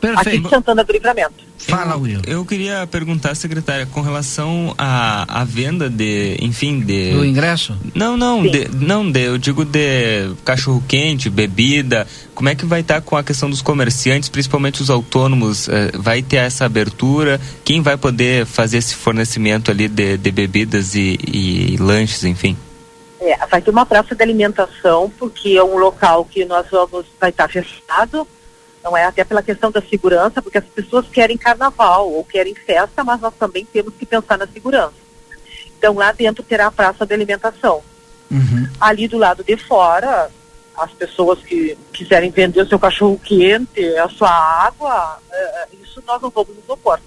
[0.00, 0.28] Perfeito.
[0.28, 1.50] Aqui de Santana do Livramento.
[1.58, 2.22] Fala, Will.
[2.26, 7.12] Eu queria perguntar, secretária, com relação à, à venda de, enfim, de...
[7.12, 7.76] Do ingresso?
[7.94, 12.94] Não, não, de, não, de, eu digo de cachorro-quente, bebida, como é que vai estar
[12.94, 17.38] tá com a questão dos comerciantes, principalmente os autônomos, eh, vai ter essa abertura?
[17.62, 22.56] Quem vai poder fazer esse fornecimento ali de, de bebidas e, e lanches, enfim?
[23.20, 27.28] É, vai ter uma praça de alimentação, porque é um local que nós vamos, vai
[27.28, 28.26] estar fechado,
[28.82, 33.04] não é até pela questão da segurança, porque as pessoas querem carnaval ou querem festa,
[33.04, 34.94] mas nós também temos que pensar na segurança.
[35.78, 37.82] Então lá dentro terá a praça de alimentação.
[38.30, 38.68] Uhum.
[38.80, 40.30] Ali do lado de fora,
[40.76, 46.20] as pessoas que quiserem vender o seu cachorro quente, a sua água, é, isso nós
[46.22, 46.98] não vamos nos opor.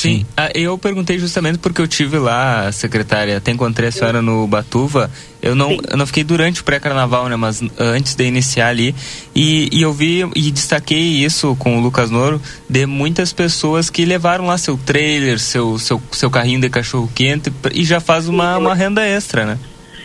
[0.00, 4.46] Sim, ah, eu perguntei justamente porque eu tive lá, secretária, até encontrei a senhora no
[4.46, 5.10] Batuva.
[5.42, 7.36] Eu não, eu não fiquei durante o pré-carnaval, né?
[7.36, 8.94] Mas antes de iniciar ali.
[9.34, 14.06] E, e eu vi e destaquei isso com o Lucas Noro de muitas pessoas que
[14.06, 18.56] levaram lá seu trailer, seu, seu, seu carrinho de cachorro quente e já faz uma,
[18.56, 19.58] uma renda extra, né?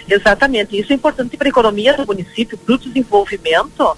[0.10, 0.78] Exatamente.
[0.78, 3.98] Isso é importante para a economia do município, para o desenvolvimento,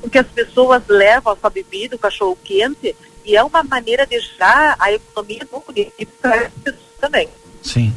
[0.00, 4.18] porque as pessoas levam a sua bebida, o cachorro quente e é uma maneira de
[4.38, 7.28] já a economia do município para as pessoas também.
[7.62, 7.94] Sim.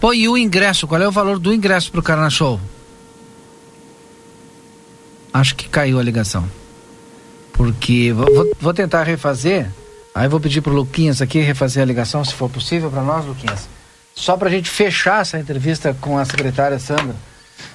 [0.00, 0.86] Pô, e o ingresso?
[0.86, 2.60] Qual é o valor do ingresso para o Carna Show?
[5.32, 6.48] Acho que caiu a ligação.
[7.52, 9.68] Porque vou, vou tentar refazer.
[10.14, 13.68] Aí vou pedir pro Luquinhas aqui refazer a ligação, se for possível, para nós, Luquinhas.
[14.14, 17.14] Só para a gente fechar essa entrevista com a secretária Sandra.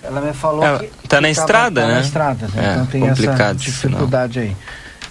[0.01, 1.07] Ela me falou Ela que.
[1.07, 1.93] tá na estrada, tá né?
[1.95, 2.53] na estrada, né?
[2.55, 4.57] É, então tem complicado, essa dificuldade aí.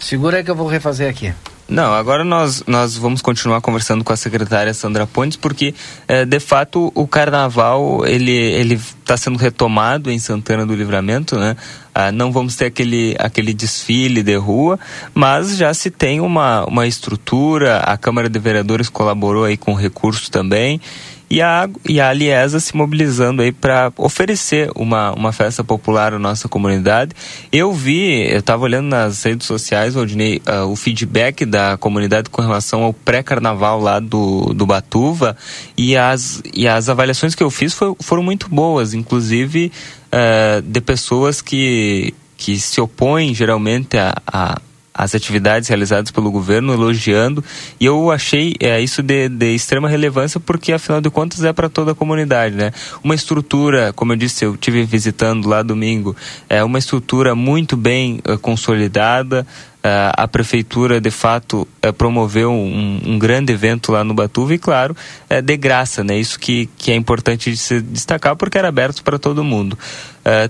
[0.01, 1.33] Segura aí que eu vou refazer aqui.
[1.71, 5.73] Não, agora nós, nós vamos continuar conversando com a secretária Sandra Pontes, porque
[6.09, 11.57] é, de fato o carnaval ele ele está sendo retomado em Santana do Livramento, né?
[11.95, 14.81] Ah, não vamos ter aquele, aquele desfile de rua,
[15.15, 20.29] mas já se tem uma, uma estrutura, a Câmara de Vereadores colaborou aí com recursos
[20.29, 20.81] também
[21.31, 26.19] e a, e a Aliesa se mobilizando aí para oferecer uma, uma festa popular à
[26.19, 27.15] nossa comunidade.
[27.53, 32.43] Eu vi, eu estava olhando nas redes sociais, Valdinei, uh, o feedback da comunidade com
[32.43, 35.37] relação ao pré-carnaval lá do, do Batuva
[35.79, 39.71] e as, e as avaliações que eu fiz foi, foram muito boas, inclusive
[40.07, 44.61] uh, de pessoas que, que se opõem geralmente a, a
[45.01, 47.43] as atividades realizadas pelo governo, elogiando,
[47.81, 51.71] e eu achei é, isso de, de extrema relevância porque, afinal de contas, é para
[51.71, 52.71] toda a comunidade, né?
[53.03, 56.15] Uma estrutura, como eu disse, eu tive visitando lá domingo,
[56.51, 59.47] é uma estrutura muito bem uh, consolidada,
[59.81, 64.59] Uh, a prefeitura de fato uh, promoveu um, um, grande evento lá no Batuva e
[64.59, 64.95] claro
[65.31, 66.19] uh, de graça né?
[66.19, 69.79] Isso que, que é importante de se destacar porque era aberto para todo mundo.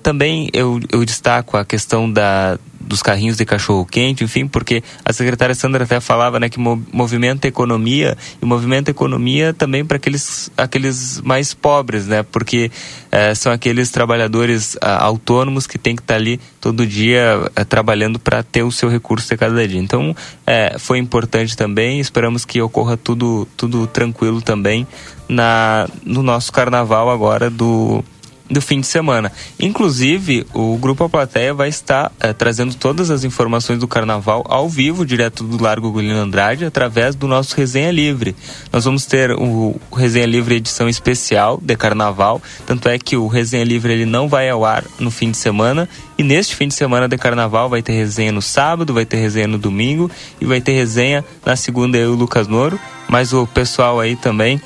[0.03, 5.13] Também eu, eu destaco a questão da dos carrinhos de cachorro quente, enfim, porque a
[5.13, 11.21] secretária Sandra até falava, né, que movimenta economia e movimenta economia também para aqueles, aqueles
[11.21, 12.71] mais pobres, né, porque
[13.13, 17.65] é, são aqueles trabalhadores ah, autônomos que tem que estar tá ali todo dia é,
[17.65, 19.81] trabalhando para ter o seu recurso de cada dia.
[19.81, 20.15] Então,
[20.47, 22.01] é, foi importante também.
[22.01, 24.87] Esperamos que ocorra tudo, tudo tranquilo também
[25.29, 28.05] na, no nosso carnaval agora do
[28.51, 29.31] do fim de semana.
[29.59, 34.69] Inclusive, o Grupo A Plateia vai estar é, trazendo todas as informações do carnaval ao
[34.69, 38.35] vivo, direto do Largo Gulino Andrade, através do nosso Resenha Livre.
[38.73, 43.65] Nós vamos ter o, Resenha Livre edição especial de carnaval, tanto é que o Resenha
[43.65, 47.09] Livre ele não vai ao ar no fim de semana, e neste fim de semana
[47.09, 50.11] de carnaval vai ter resenha no sábado, vai ter resenha no domingo
[50.41, 54.61] e vai ter resenha na segunda eu o Lucas Noro, mas o pessoal aí também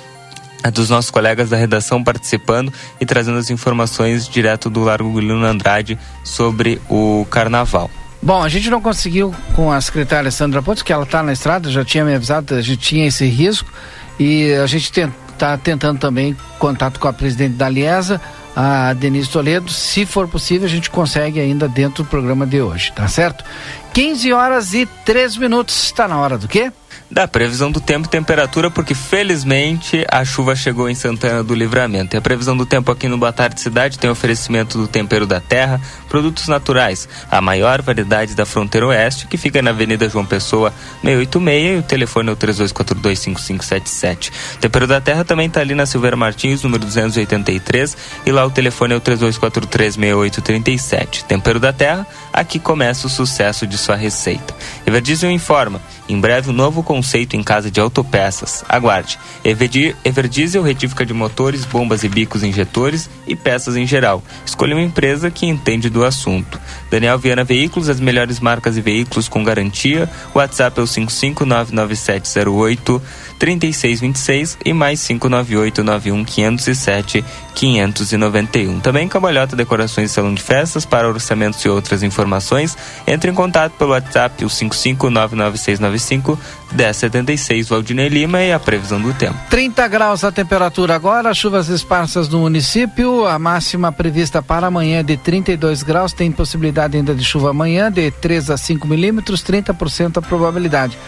[0.73, 5.99] dos nossos colegas da redação participando e trazendo as informações direto do Largo Guilherme Andrade
[6.23, 7.91] sobre o carnaval.
[8.23, 11.71] Bom, a gente não conseguiu com a secretária Sandra Pontes, que ela está na estrada,
[11.71, 13.71] já tinha me avisado, a gente tinha esse risco
[14.19, 14.91] e a gente
[15.35, 18.19] está tentando também contato com a presidente da Liesa,
[18.57, 19.71] a Denise Toledo.
[19.71, 23.45] Se for possível, a gente consegue ainda dentro do programa de hoje, tá certo?
[23.93, 25.85] 15 horas e 3 minutos.
[25.85, 26.73] Está na hora do quê?
[27.15, 32.17] Da previsão do tempo e temperatura, porque felizmente a chuva chegou em Santana do Livramento.
[32.17, 35.41] E a previsão do tempo aqui no Boa Tarde Cidade tem oferecimento do tempero da
[35.41, 40.75] terra, produtos naturais, a maior variedade da fronteira oeste, que fica na Avenida João Pessoa
[41.05, 44.33] 686 e o telefone é o 32425577.
[44.57, 47.97] O tempero da terra também está ali na Silveira Martins, número 283,
[48.27, 51.23] e lá o telefone é o 32436837.
[51.23, 54.53] Tempero da terra, aqui começa o sucesso de sua receita.
[54.85, 58.65] Everdiesel informa, em breve um novo conceito em casa de autopeças.
[58.69, 59.21] Aguarde.
[59.45, 64.21] Everdiesel retífica de motores, bombas e bicos injetores e peças em geral.
[64.45, 66.61] Escolha uma empresa que entende do assunto.
[66.91, 70.11] Daniel Viana Veículos, as melhores marcas e veículos com garantia.
[70.35, 73.01] WhatsApp é o 5599708
[73.39, 78.81] 3626 e mais 598 91 507 591.
[78.81, 82.77] Também Cambalhota Decorações e Salão de Festas para orçamentos e outras informações.
[83.07, 86.39] Entre em contato pelo WhatsApp o 5599695
[86.73, 89.37] 1076 Valdinei Lima e a previsão do tempo.
[89.49, 95.03] 30 graus a temperatura agora, chuvas esparsas no município, a máxima prevista para amanhã é
[95.03, 100.19] de 32 graus, tem possibilidade ainda de chuva amanhã de 3 a 5 milímetros, 30%
[100.19, 100.99] a probabilidade.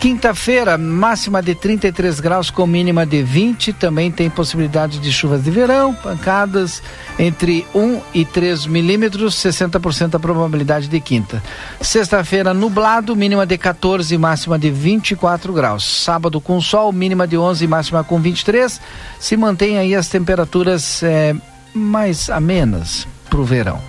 [0.00, 3.74] Quinta-feira, máxima de 33 graus com mínima de 20.
[3.74, 6.82] Também tem possibilidade de chuvas de verão, pancadas
[7.18, 11.42] entre 1 e 3 milímetros, 60% a probabilidade de quinta.
[11.82, 15.84] Sexta-feira, nublado, mínima de 14, máxima de 24 graus.
[15.84, 18.80] Sábado com sol, mínima de 11, máxima com 23.
[19.18, 21.36] Se mantém aí as temperaturas é,
[21.74, 23.80] mais amenas para o verão.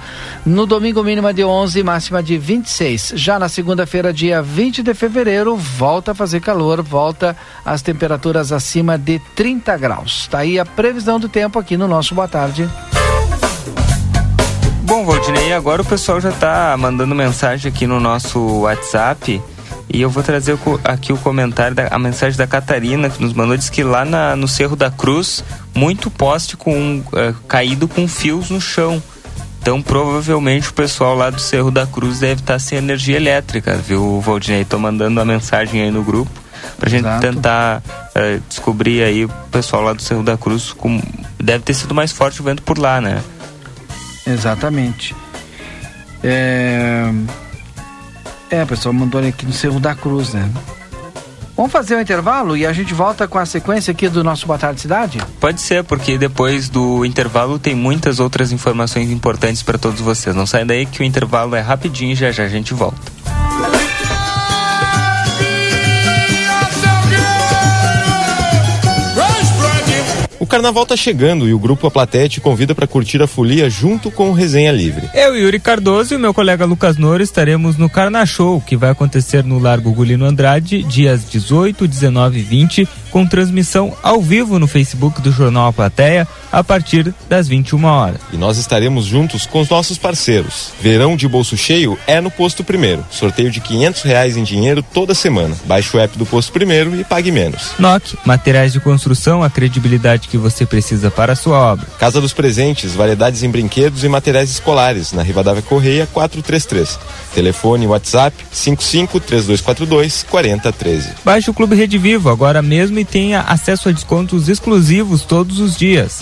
[0.45, 3.13] No domingo, mínima de 11, máxima de 26.
[3.15, 8.97] Já na segunda-feira, dia 20 de fevereiro, volta a fazer calor, volta as temperaturas acima
[8.97, 10.27] de 30 graus.
[10.27, 12.69] Tá aí a previsão do tempo aqui no nosso Boa Tarde.
[14.83, 19.41] Bom, Valdinei, agora o pessoal já está mandando mensagem aqui no nosso WhatsApp.
[19.93, 23.57] E eu vou trazer aqui o comentário, da, a mensagem da Catarina, que nos mandou,
[23.57, 25.43] diz que lá na, no Cerro da Cruz,
[25.75, 29.03] muito poste com, uh, caído com fios no chão.
[29.61, 34.19] Então, provavelmente o pessoal lá do Cerro da Cruz deve estar sem energia elétrica, viu,
[34.19, 34.65] Valdinei?
[34.65, 36.31] Tô mandando a mensagem aí no grupo
[36.79, 37.21] pra gente Exato.
[37.21, 37.83] tentar
[38.15, 40.73] uh, descobrir aí o pessoal lá do Cerro da Cruz.
[40.73, 40.99] Com...
[41.37, 43.21] Deve ter sido mais forte o vento por lá, né?
[44.25, 45.15] Exatamente.
[46.23, 47.11] É,
[48.49, 50.49] é o pessoal mandou aqui no Cerro da Cruz, né?
[51.55, 54.47] Vamos fazer o um intervalo e a gente volta com a sequência aqui do nosso
[54.47, 55.19] Boa Tarde Cidade?
[55.39, 60.35] Pode ser, porque depois do intervalo tem muitas outras informações importantes para todos vocês.
[60.35, 63.20] Não sai daí que o intervalo é rapidinho e já já a gente volta.
[70.51, 74.11] Carnaval tá chegando e o grupo A Plateia te convida para curtir a folia junto
[74.11, 75.09] com o Resenha Livre.
[75.13, 78.89] Eu, Yuri Cardoso e o meu colega Lucas Noro estaremos no Carna Show, que vai
[78.89, 84.67] acontecer no Largo Gulino Andrade, dias 18, 19 e 20 com transmissão ao vivo no
[84.67, 88.21] Facebook do Jornal A Plateia a partir das 21 horas.
[88.31, 90.71] E nós estaremos juntos com os nossos parceiros.
[90.81, 93.05] Verão de bolso cheio é no Posto Primeiro.
[93.11, 95.55] Sorteio de 500 reais em dinheiro toda semana.
[95.65, 97.73] Baixe o app do Posto Primeiro e pague menos.
[97.77, 101.87] NOC, materiais de construção, a credibilidade que você precisa para a sua obra.
[101.97, 106.99] Casa dos Presentes, variedades em brinquedos e materiais escolares, na Rivadavia Correia 433.
[107.33, 111.09] Telefone WhatsApp 55 3242 4013.
[111.23, 115.77] Baixe o Clube Rede Vivo agora mesmo e tenha acesso a descontos exclusivos todos os
[115.77, 116.21] dias.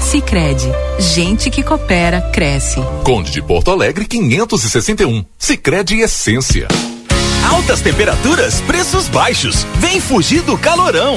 [0.00, 2.80] Sicredi, gente que coopera cresce.
[3.04, 5.24] Conde de Porto Alegre 561.
[5.38, 6.68] Sicredi Essência.
[7.50, 9.66] Altas temperaturas, preços baixos.
[9.76, 11.16] Vem fugir do calorão.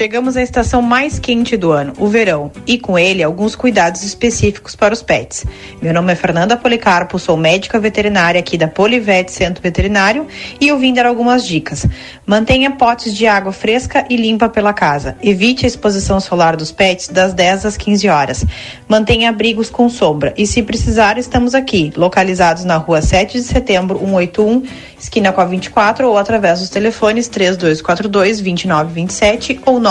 [0.00, 4.74] Chegamos à estação mais quente do ano, o verão, e com ele alguns cuidados específicos
[4.74, 5.44] para os pets.
[5.82, 10.26] Meu nome é Fernanda Policarpo, sou médica veterinária aqui da Polivet Centro Veterinário
[10.58, 11.86] e eu vim dar algumas dicas.
[12.24, 15.18] Mantenha potes de água fresca e limpa pela casa.
[15.22, 18.46] Evite a exposição solar dos pets das 10 às 15 horas.
[18.88, 23.98] Mantenha abrigos com sombra e se precisar, estamos aqui, localizados na rua 7 de setembro,
[23.98, 24.62] 181,
[24.98, 29.89] esquina com a 24 ou através dos telefones 3242 2927 ou 997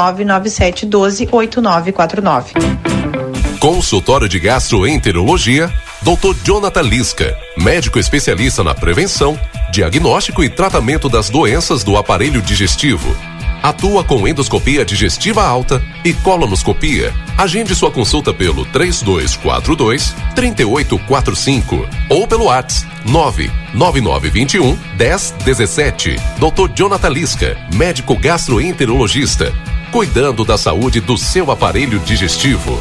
[0.88, 2.54] 12 8949.
[3.60, 5.70] Consultório de Gastroenterologia,
[6.02, 6.34] Dr.
[6.44, 9.38] Jonathan Lisca, médico especialista na prevenção,
[9.70, 13.14] diagnóstico e tratamento das doenças do aparelho digestivo.
[13.62, 17.14] Atua com endoscopia digestiva alta e colonoscopia.
[17.38, 26.16] Agende sua consulta pelo 3242 3845 ou pelo WhatsApp 99921 1017.
[26.38, 26.72] Dr.
[26.74, 29.54] Jonathan Lisca, médico gastroenterologista,
[29.92, 32.80] cuidando da saúde do seu aparelho digestivo.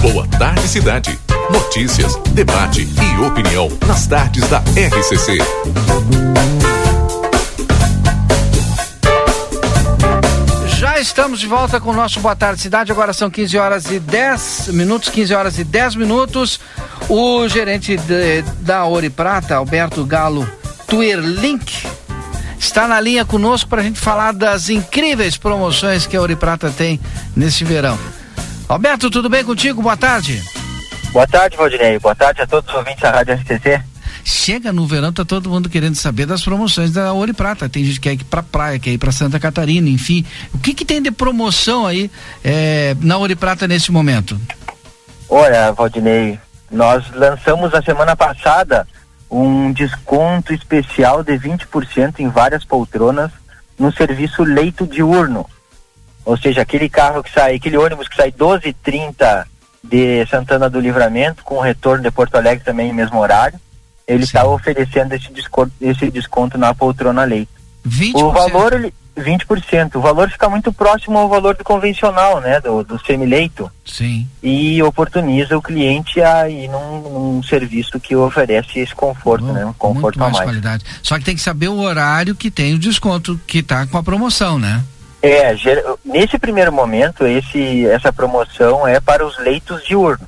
[0.00, 1.18] Boa tarde, cidade.
[1.50, 5.38] Notícias, debate e opinião nas tardes da RCC.
[10.78, 12.90] Já estamos de volta com o nosso Boa Tarde Cidade.
[12.90, 16.58] Agora são 15 horas e 10 minutos, 15 horas e 10 minutos.
[17.08, 20.48] O gerente de, da Ouro Prata, Alberto Galo
[20.88, 21.86] Twirlink,
[22.62, 26.70] está na linha conosco para a gente falar das incríveis promoções que a Ouro Prata
[26.70, 26.98] tem
[27.36, 27.98] nesse verão.
[28.68, 29.82] Alberto, tudo bem contigo?
[29.82, 30.42] Boa tarde.
[31.12, 31.98] Boa tarde, Valdinei.
[31.98, 33.82] Boa tarde a todos os ouvintes da Rádio RCC.
[34.24, 37.68] Chega no verão, tá todo mundo querendo saber das promoções da Ouro Prata.
[37.68, 40.24] Tem gente que quer ir pra praia, quer ir pra Santa Catarina, enfim.
[40.54, 42.10] O que que tem de promoção aí
[42.44, 44.40] é, na Ouro Prata nesse momento?
[45.28, 46.38] Olha, Valdinei,
[46.70, 48.86] nós lançamos na semana passada
[49.32, 53.30] um desconto especial de 20% em várias poltronas
[53.78, 55.48] no serviço leito diurno.
[56.22, 59.46] Ou seja, aquele carro que sai, aquele ônibus que sai 12h30
[59.82, 63.58] de Santana do Livramento, com retorno de Porto Alegre também no mesmo horário,
[64.06, 67.61] ele está oferecendo esse desconto, esse desconto na poltrona leito.
[67.86, 68.14] 20%?
[68.14, 69.96] O valor, ele, 20%.
[69.96, 72.60] O valor fica muito próximo ao valor do convencional, né?
[72.60, 73.70] Do, do semileito.
[73.84, 74.26] Sim.
[74.42, 79.66] E oportuniza o cliente a ir num, num serviço que oferece esse conforto, né?
[79.66, 80.46] Um conforto Muito mais, mais.
[80.46, 80.84] qualidade.
[81.02, 84.02] Só que tem que saber o horário que tem o desconto, que tá com a
[84.02, 84.82] promoção, né?
[85.22, 85.54] É,
[86.04, 90.26] nesse primeiro momento, esse, essa promoção é para os leitos diurnos.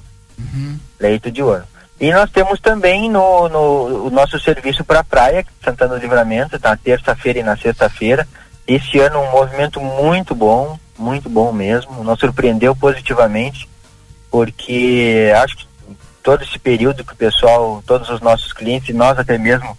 [1.01, 1.65] Leito diurno.
[2.01, 6.77] E nós temos também no, no o nosso serviço para praia, Santana do Livramento, na
[6.77, 8.27] terça-feira e na sexta-feira.
[8.67, 12.03] Esse ano um movimento muito bom, muito bom mesmo.
[12.03, 13.69] Nos surpreendeu positivamente,
[14.31, 15.67] porque acho que
[16.23, 19.77] todo esse período que o pessoal, todos os nossos clientes, e nós até mesmo,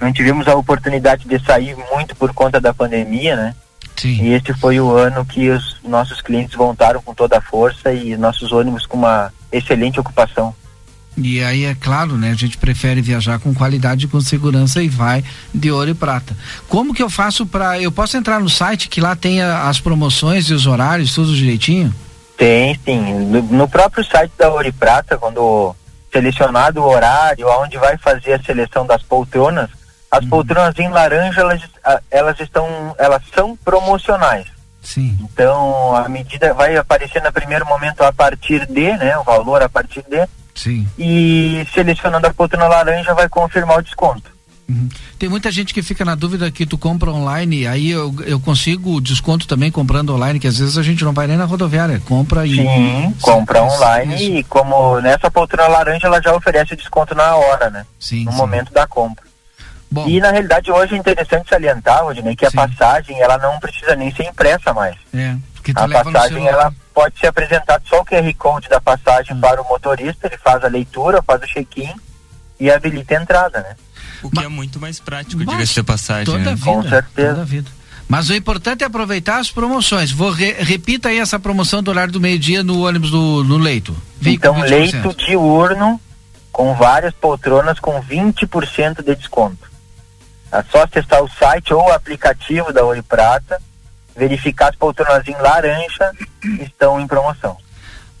[0.00, 3.54] não tivemos a oportunidade de sair muito por conta da pandemia, né?
[3.96, 4.22] Sim.
[4.22, 8.16] E este foi o ano que os nossos clientes voltaram com toda a força e
[8.16, 10.54] nossos ônibus com uma excelente ocupação.
[11.16, 12.30] E aí é claro, né?
[12.30, 15.22] A gente prefere viajar com qualidade e com segurança e vai
[15.54, 16.36] de ouro e prata.
[16.68, 20.50] Como que eu faço para eu posso entrar no site que lá tem as promoções
[20.50, 21.94] e os horários tudo direitinho?
[22.36, 23.00] Tem, sim.
[23.26, 25.74] No, no próprio site da Ouro e Prata, quando
[26.12, 29.70] selecionado o horário, aonde vai fazer a seleção das poltronas,
[30.10, 30.30] as Uhum.
[30.30, 31.60] poltronas em laranja elas,
[32.10, 34.46] elas estão, elas são promocionais.
[34.82, 35.16] Sim.
[35.22, 39.68] Então a medida vai aparecer no primeiro momento a partir de, né, o valor a
[39.68, 40.86] partir de, Sim.
[40.98, 44.34] e selecionando a poltrona laranja vai confirmar o desconto.
[45.18, 49.00] Tem muita gente que fica na dúvida que tu compra online, aí eu, eu consigo
[49.00, 52.46] desconto também comprando online, que às vezes a gente não vai nem na rodoviária, compra
[52.46, 52.56] e.
[52.56, 57.84] Sim, compra online e como nessa poltrona laranja ela já oferece desconto na hora, né?
[58.00, 58.38] Sim, no sim.
[58.38, 59.24] momento da compra.
[60.06, 64.12] E na realidade hoje é interessante salientar, Rodney, que a passagem ela não precisa nem
[64.12, 64.96] ser impressa mais.
[65.12, 65.36] É,
[65.74, 68.82] A passagem ela pode ser apresentada só o QR Code da Hum.
[68.84, 71.92] passagem para o motorista, ele faz a leitura, faz o check-in
[72.60, 73.76] e habilita a entrada, né?
[74.22, 76.24] O que é muito mais prático, diga-se de passagem.
[76.24, 76.50] Toda né?
[76.52, 77.06] a vida.
[77.14, 77.70] Toda a vida.
[78.08, 80.10] Mas o importante é aproveitar as promoções.
[80.12, 83.96] Vou re- repita aí essa promoção do horário do meio-dia no ônibus do no leito.
[84.22, 84.68] Então, 20%.
[84.68, 86.00] leito diurno
[86.52, 89.70] com várias poltronas com 20% de desconto.
[90.52, 93.60] É só acessar o site ou o aplicativo da Ouro Prata,
[94.16, 96.12] verificar as poltronas em laranja
[96.60, 97.56] estão em promoção.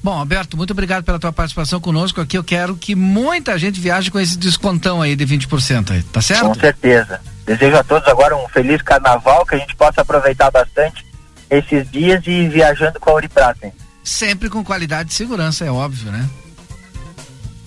[0.02, 2.36] Bom, Alberto, muito obrigado pela tua participação conosco aqui.
[2.36, 6.44] Eu quero que muita gente viaje com esse descontão aí de 20% aí, tá certo?
[6.44, 7.20] Com certeza.
[7.46, 11.06] Desejo a todos agora um feliz carnaval, que a gente possa aproveitar bastante
[11.48, 13.66] esses dias e ir viajando com a Ouro Prata.
[13.66, 13.72] hein?
[14.02, 16.28] Sempre com qualidade e segurança, é óbvio, né?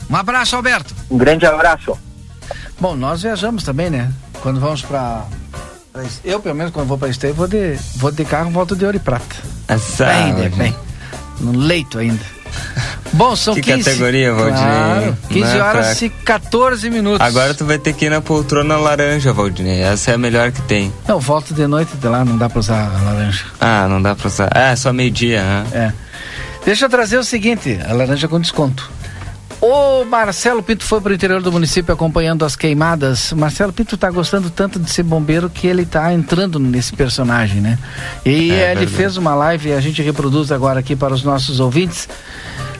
[0.09, 0.93] Um abraço, Alberto.
[1.09, 1.97] Um grande abraço.
[2.79, 4.11] Bom, nós viajamos também, né?
[4.41, 5.25] Quando vamos pra.
[6.23, 8.97] Eu, pelo menos, quando vou pra Esteio, vou de, vou de carro, volto de ouro
[8.97, 9.35] e prata.
[9.67, 10.75] Azar, Bem, né, bem.
[11.39, 12.23] No leito ainda.
[13.13, 13.83] Bom, são Que 15.
[13.83, 14.57] categoria, Valdinei.
[14.63, 17.21] Claro, 15 Não é horas pra- e 14 minutos.
[17.25, 19.81] Agora tu vai ter que ir na poltrona laranja, Valdinei.
[19.81, 20.91] Essa é a melhor que tem.
[21.07, 23.45] Não, volto de noite de lá, não dá pra usar a laranja.
[23.59, 24.49] Ah, não dá pra usar.
[24.53, 25.65] Ah, é só meio-dia, né?
[25.73, 25.93] É.
[26.65, 28.89] Deixa eu trazer o seguinte, a laranja com desconto.
[29.59, 33.33] O Marcelo Pinto foi para o interior do município acompanhando as queimadas.
[33.33, 37.77] Marcelo Pinto está gostando tanto de ser bombeiro que ele está entrando nesse personagem, né?
[38.23, 38.87] E É ele verdade.
[38.87, 42.07] fez uma live e a gente reproduz agora aqui para os nossos ouvintes.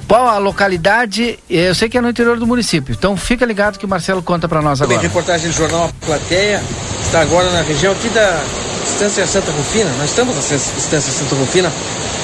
[0.07, 1.39] Qual a localidade?
[1.49, 2.95] Eu sei que é no interior do município.
[2.97, 5.01] Então fica ligado que o Marcelo conta para nós Bem, agora.
[5.01, 6.61] reportagem do jornal A Plateia
[7.03, 8.39] está agora na região aqui da
[8.85, 9.89] Estância Santa Rufina.
[9.97, 11.71] Nós estamos na Estância Santa Rufina,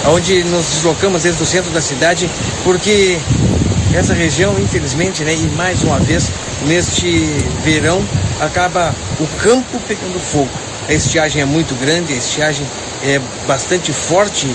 [0.07, 2.29] onde nos deslocamos desde o centro da cidade,
[2.63, 3.17] porque
[3.93, 6.31] essa região, infelizmente, né, e mais uma vez,
[6.65, 7.27] neste
[7.63, 8.03] verão,
[8.39, 10.49] acaba o campo pegando fogo.
[10.87, 12.65] A estiagem é muito grande, a estiagem
[13.03, 14.47] é bastante forte,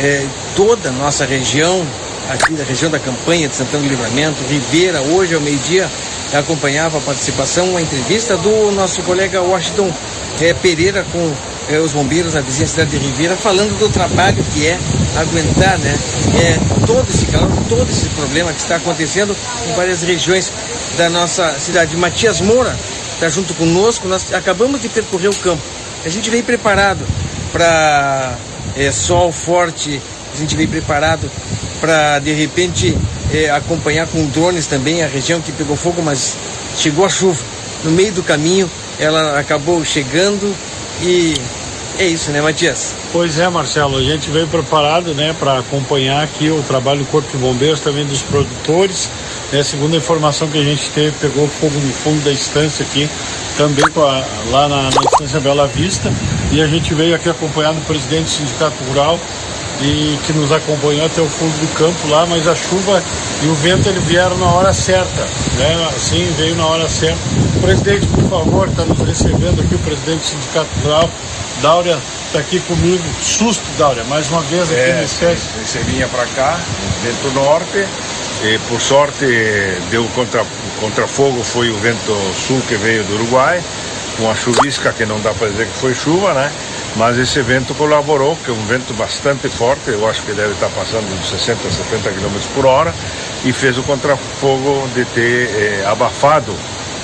[0.00, 1.86] é, toda a nossa região,
[2.28, 5.88] aqui da região da campanha de Santana do Livramento, Ribeira, hoje ao meio-dia,
[6.34, 9.92] acompanhava a participação, a entrevista do nosso colega Washington
[10.40, 11.32] eh, Pereira com
[11.68, 14.78] eh, os bombeiros na vizinha cidade de Ribeira, falando do trabalho que é
[15.16, 15.96] aguentar né,
[16.40, 19.36] eh, todo esse calor, todo esse problema que está acontecendo
[19.68, 20.52] em várias regiões
[20.96, 21.96] da nossa cidade.
[21.96, 22.76] Matias Moura
[23.14, 25.62] está junto conosco, nós acabamos de percorrer o campo.
[26.04, 27.06] A gente veio preparado
[27.52, 28.34] para
[28.76, 30.00] é, sol forte,
[30.34, 31.30] a gente veio preparado
[31.80, 32.96] para de repente
[33.32, 36.36] é, acompanhar com drones também a região que pegou fogo, mas
[36.76, 37.42] chegou a chuva.
[37.84, 40.54] No meio do caminho ela acabou chegando
[41.02, 41.34] e
[41.98, 42.94] é isso, né, Matias?
[43.10, 47.30] Pois é, Marcelo, a gente veio preparado, né, para acompanhar aqui o trabalho do Corpo
[47.30, 49.08] de Bombeiros, também dos produtores.
[49.50, 53.08] Né, segundo a informação que a gente teve, pegou fogo no fundo da estância aqui,
[53.56, 53.84] também
[54.50, 56.12] lá na, na estância Bela Vista.
[56.52, 59.18] E a gente veio aqui acompanhado do presidente do Sindicato Rural
[59.80, 63.02] e que nos acompanhou até o fundo do campo lá, mas a chuva
[63.42, 65.22] e o vento ele vieram na hora certa,
[65.58, 65.88] né?
[65.94, 67.18] Assim, veio na hora certa.
[67.60, 71.10] Presidente, por favor, está nos recebendo aqui o presidente do Sindicato Rural,
[71.60, 73.02] Dáurea está aqui comigo.
[73.22, 75.46] Susto, Dáurea, mais uma vez aqui É, nesse teste.
[75.64, 76.58] Você vinha para cá,
[77.02, 77.86] vento norte,
[78.44, 79.26] e por sorte
[79.90, 80.44] deu contra,
[80.80, 82.16] contra fogo foi o vento
[82.46, 83.62] sul que veio do Uruguai,
[84.18, 86.50] com a chuvisca que não dá para dizer que foi chuva, né?
[86.96, 90.68] Mas esse vento colaborou, que é um vento bastante forte, eu acho que deve estar
[90.70, 92.94] passando de 60 a 70 km por hora,
[93.44, 96.54] e fez o contrafogo de ter eh, abafado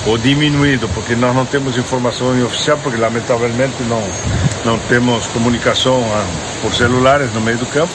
[0.05, 4.03] ou diminuído, porque nós não temos informação oficial, porque lamentavelmente não,
[4.65, 6.25] não temos comunicação ah,
[6.61, 7.93] por celulares no meio do campo.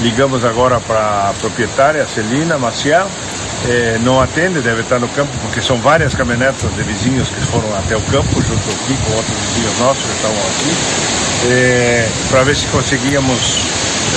[0.00, 3.06] Ligamos agora para a proprietária, Celina Maciel,
[3.68, 7.76] eh, não atende, deve estar no campo, porque são várias caminhonetas de vizinhos que foram
[7.76, 11.21] até o campo, junto aqui com outros vizinhos nossos que estavam aqui,
[12.30, 13.40] para ver se conseguíamos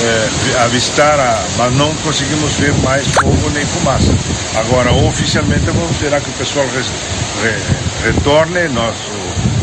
[0.02, 4.14] eh, avistar, a, mas não conseguimos ver mais fogo nem fumaça.
[4.56, 6.86] Agora, oficialmente, vamos esperar que o pessoal res,
[7.42, 8.68] re, retorne.
[8.68, 9.10] Nosso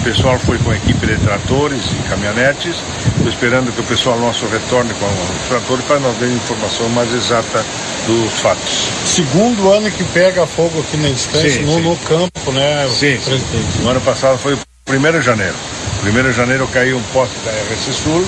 [0.03, 2.75] pessoal foi com a equipe de tratores e caminhonetes.
[3.15, 7.13] Estou esperando que o pessoal nosso retorne com os tratores para nos dar informação mais
[7.13, 7.63] exata
[8.05, 8.89] dos fatos.
[9.05, 11.81] Segundo ano que pega fogo aqui na instância, Sim, no, sim.
[11.81, 13.77] no campo, né, Sim, presidente?
[13.81, 15.55] No ano passado foi 1 de janeiro.
[16.03, 18.25] 1 de janeiro caiu um poste da RC Sul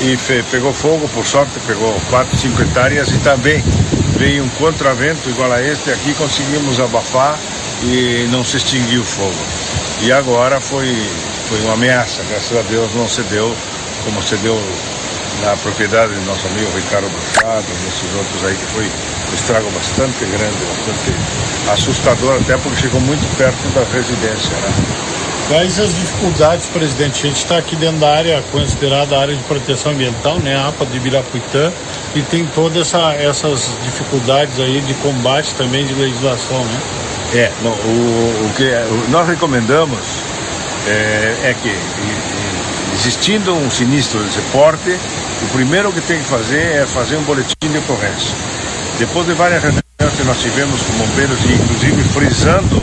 [0.00, 0.18] e
[0.50, 3.62] pegou fogo, por sorte, pegou 4, 5 hectares e também
[4.18, 7.38] veio um contravento igual a este aqui, conseguimos abafar
[7.82, 9.34] e não se extinguiu o fogo.
[10.02, 10.92] E agora foi,
[11.48, 13.54] foi uma ameaça, graças a Deus não se deu
[14.04, 14.60] como se deu
[15.40, 20.24] na propriedade do nosso amigo Ricardo Bruchado, nesses outros aí, que foi um estrago bastante
[20.24, 24.56] grande, bastante assustador, até porque chegou muito perto da residência.
[24.56, 25.23] Né?
[25.48, 27.20] Quais as dificuldades, presidente?
[27.24, 30.86] A gente está aqui dentro da área considerada área de proteção ambiental, né, a APA
[30.86, 31.70] de Ibirapuitã,
[32.14, 36.80] e tem todas essa, essas dificuldades aí de combate também de legislação, né?
[37.34, 37.68] É, o,
[38.46, 39.98] o que o- nós recomendamos
[40.86, 41.74] é, é que,
[42.94, 44.98] existindo um sinistro desse porte,
[45.42, 48.34] o primeiro que tem que fazer é fazer um boletim de ocorrência.
[48.98, 49.82] Depois de várias reuniões
[50.16, 52.82] que nós tivemos com bombeiros, e inclusive frisando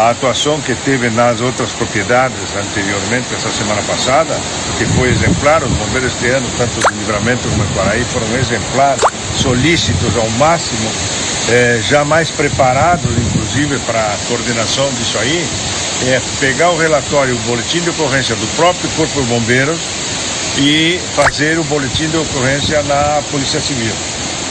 [0.00, 4.34] a atuação que teve nas outras propriedades anteriormente, essa semana passada,
[4.78, 9.02] que foi exemplar, os bombeiros este ano, tanto do Livramento como do Paraí, foram exemplares,
[9.36, 10.90] solícitos ao máximo,
[11.50, 15.46] eh, já mais preparados, inclusive, para a coordenação disso aí,
[16.08, 19.80] é pegar o relatório, o boletim de ocorrência do próprio Corpo de Bombeiros
[20.58, 23.92] e fazer o boletim de ocorrência na Polícia Civil.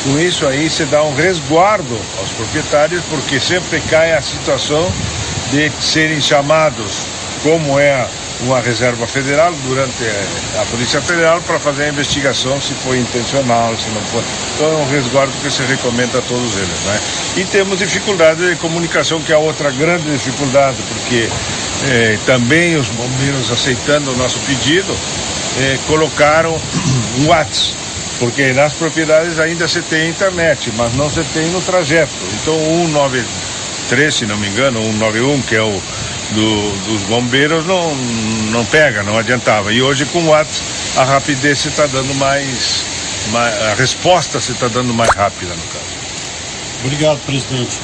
[0.03, 4.89] Com isso aí se dá um resguardo aos proprietários, porque sempre cai a situação
[5.51, 7.05] de serem chamados,
[7.43, 8.07] como é
[8.41, 10.27] uma reserva federal, durante eh,
[10.61, 14.23] a Polícia Federal, para fazer a investigação se foi intencional, se não foi.
[14.55, 16.79] Então é um resguardo que se recomenda a todos eles.
[16.85, 16.99] Né?
[17.37, 21.27] E temos dificuldade de comunicação, que é outra grande dificuldade, porque
[21.89, 24.95] eh, também os bombeiros, aceitando o nosso pedido,
[25.59, 26.59] eh, colocaram
[27.19, 27.79] um WhatsApp
[28.19, 32.11] porque nas propriedades ainda se tem internet, mas não se tem no trajeto.
[32.41, 32.87] Então, o
[33.89, 35.81] 193, se não me engano, o 191, que é o
[36.31, 37.95] do- dos bombeiros, não,
[38.51, 39.73] não pega, não adiantava.
[39.73, 40.63] E hoje, com o WhatsApp,
[40.97, 42.83] a rapidez se está dando mais,
[43.31, 43.53] mais.
[43.71, 45.98] A resposta se está dando mais rápida, no caso.
[46.83, 47.77] Obrigado, presidente.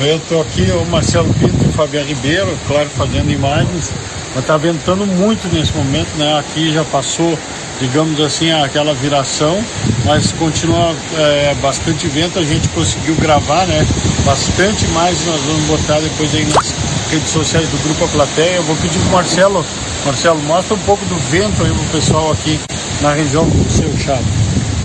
[0.00, 3.92] Eu estou aqui, o Marcelo Pinto e o Fabiano Ribeiro, claro, fazendo imagens,
[4.34, 6.36] mas está ventando muito nesse momento, né?
[6.36, 7.38] Aqui já passou,
[7.80, 9.64] digamos assim, aquela viração,
[10.04, 13.86] mas continua é, bastante vento, a gente conseguiu gravar, né?
[14.24, 16.74] Bastante mais, nós vamos botar depois aí nas
[17.12, 18.56] redes sociais do Grupo A Plateia.
[18.56, 19.64] Eu vou pedir pro Marcelo,
[20.04, 22.58] Marcelo, mostra um pouco do vento aí pro pessoal aqui
[23.00, 24.18] na região do seu chá.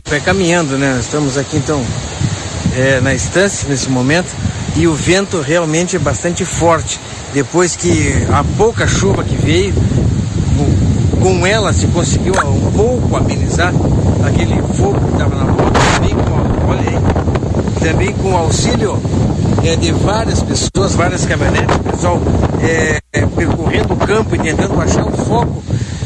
[0.07, 0.99] Vai caminhando, né?
[1.01, 1.83] Estamos aqui então
[2.75, 4.27] é, na estância nesse momento
[4.75, 6.99] e o vento realmente é bastante forte.
[7.33, 9.73] Depois que a pouca chuva que veio,
[11.21, 13.73] com ela se conseguiu um pouco amenizar
[14.25, 19.01] aquele fogo que estava na moto, também com, olha aí, também com o auxílio
[19.63, 22.21] é, de várias pessoas, várias caminhonetes, o pessoal
[22.61, 22.99] é,
[23.35, 25.63] percorrendo o campo e tentando achar o foco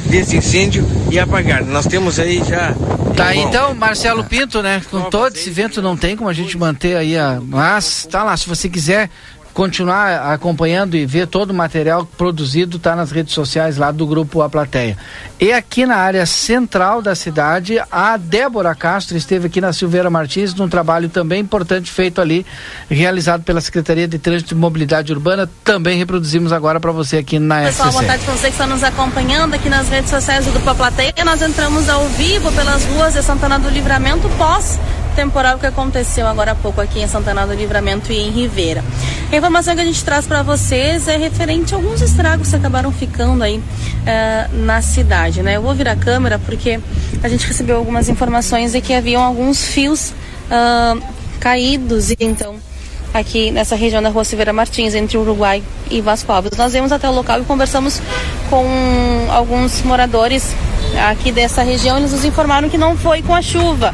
[0.09, 1.63] desse incêndio e apagar.
[1.63, 2.73] Nós temos aí já
[3.15, 4.81] Tá, Bom, então, Marcelo Pinto, né?
[4.89, 7.41] Com todo esse vento não tem como a gente manter aí a.
[7.45, 9.09] Mas tá lá, se você quiser
[9.53, 14.41] continuar acompanhando e ver todo o material produzido, tá nas redes sociais lá do grupo
[14.41, 14.97] A Plateia.
[15.39, 20.53] E aqui na área central da cidade, a Débora Castro esteve aqui na Silveira Martins
[20.53, 22.45] num trabalho também importante feito ali,
[22.89, 25.49] realizado pela Secretaria de Trânsito e Mobilidade Urbana.
[25.63, 28.07] Também reproduzimos agora para você aqui na Pessoal, boa SCC.
[28.07, 31.13] tarde para você que está nos acompanhando aqui nas redes sociais do Grupo A Plateia.
[31.25, 34.79] Nós entramos ao vivo pelas ruas de Santana do Livramento pós
[35.15, 38.83] temporal que aconteceu agora há pouco aqui em Santana do Livramento e em Ribeira.
[39.31, 42.91] A informação que a gente traz para vocês é referente a alguns estragos que acabaram
[42.91, 43.61] ficando aí
[44.05, 45.57] eh, na cidade, né?
[45.57, 46.79] Eu vou virar a câmera porque
[47.23, 50.13] a gente recebeu algumas informações de que haviam alguns fios
[50.49, 50.95] ah,
[51.39, 52.55] caídos então
[53.13, 56.57] aqui nessa região da Rua Silveira Martins, entre Uruguai e Vasco Alves.
[56.57, 58.01] Nós viemos até o local e conversamos
[58.49, 58.65] com
[59.31, 60.53] alguns moradores
[61.09, 61.97] aqui dessa região.
[61.97, 63.93] Eles nos informaram que não foi com a chuva,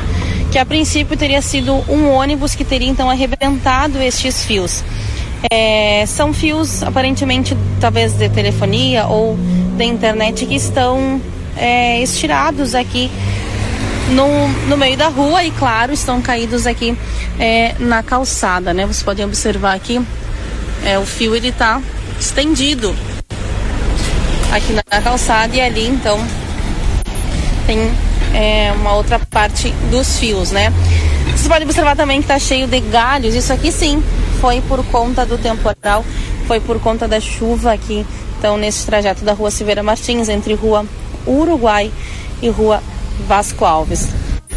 [0.55, 4.85] que a princípio teria sido um ônibus que teria então arrebentado estes fios.
[5.51, 9.37] É, são fios aparentemente talvez de telefonia ou
[9.77, 11.19] da internet que estão
[11.57, 13.11] é, estirados aqui
[14.11, 16.97] no, no meio da rua e, claro, estão caídos aqui
[17.37, 18.85] é, na calçada, né?
[18.85, 20.01] Vocês podem observar aqui,
[20.85, 21.81] é, o fio ele tá
[22.17, 22.95] estendido
[24.53, 26.17] aqui na calçada e ali, então,
[27.67, 27.91] tem
[28.35, 30.73] é, uma outra parte dos fios, né?
[31.35, 33.33] Você pode observar também que tá cheio de galhos.
[33.33, 34.03] Isso aqui sim
[34.41, 36.03] foi por conta do temporal,
[36.45, 38.05] foi por conta da chuva aqui.
[38.37, 40.85] Então, nesse trajeto da rua Silveira Martins, entre rua
[41.25, 41.91] Uruguai
[42.41, 42.83] e rua
[43.25, 44.09] Vasco Alves.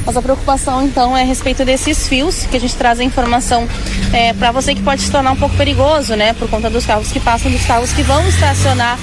[0.05, 3.69] Nossa preocupação então é a respeito desses fios, que a gente traz a informação
[4.13, 6.33] é, para você que pode se tornar um pouco perigoso, né?
[6.33, 8.99] Por conta dos carros que passam, dos carros que vão estacionar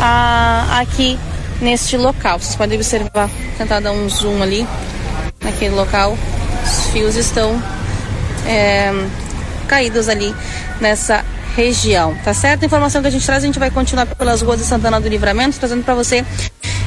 [0.00, 1.18] a, aqui
[1.64, 2.38] neste local.
[2.38, 4.66] Vocês podem observar, tentar dar um zoom ali
[5.42, 6.16] naquele local.
[6.62, 7.60] Os fios estão
[8.46, 8.92] é,
[9.66, 10.34] caídos ali
[10.80, 11.24] nessa
[11.56, 12.62] região, tá certo?
[12.62, 15.08] A informação que a gente traz, a gente vai continuar pelas ruas de Santana do
[15.08, 16.24] Livramento, trazendo para você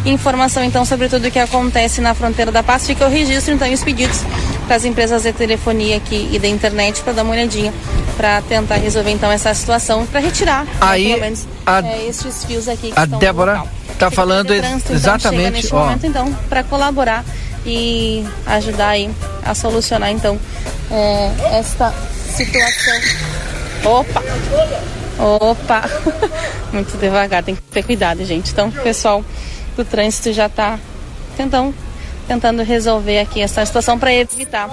[0.05, 2.85] informação então sobre tudo o que acontece na fronteira da paz.
[2.85, 4.21] Fica o registro então e os pedidos
[4.67, 7.73] para as empresas de telefonia aqui e da internet para dar uma olhadinha
[8.17, 12.07] para tentar resolver então essa situação para retirar né, aí né, pelo menos a, é,
[12.07, 13.63] estes fios aqui que a estão Débora
[13.97, 17.25] está falando trânsito, exatamente então, neste ó, momento então para colaborar
[17.65, 19.09] e ajudar aí
[19.43, 20.39] a solucionar então
[20.91, 21.93] é, esta
[22.25, 23.01] situação.
[23.83, 24.23] Opa!
[25.19, 25.83] Opa!
[26.71, 28.51] Muito devagar tem que ter cuidado gente.
[28.51, 29.23] Então pessoal
[29.75, 30.79] do trânsito já está
[31.35, 31.73] tentando,
[32.27, 34.69] tentando resolver aqui essa situação para evitar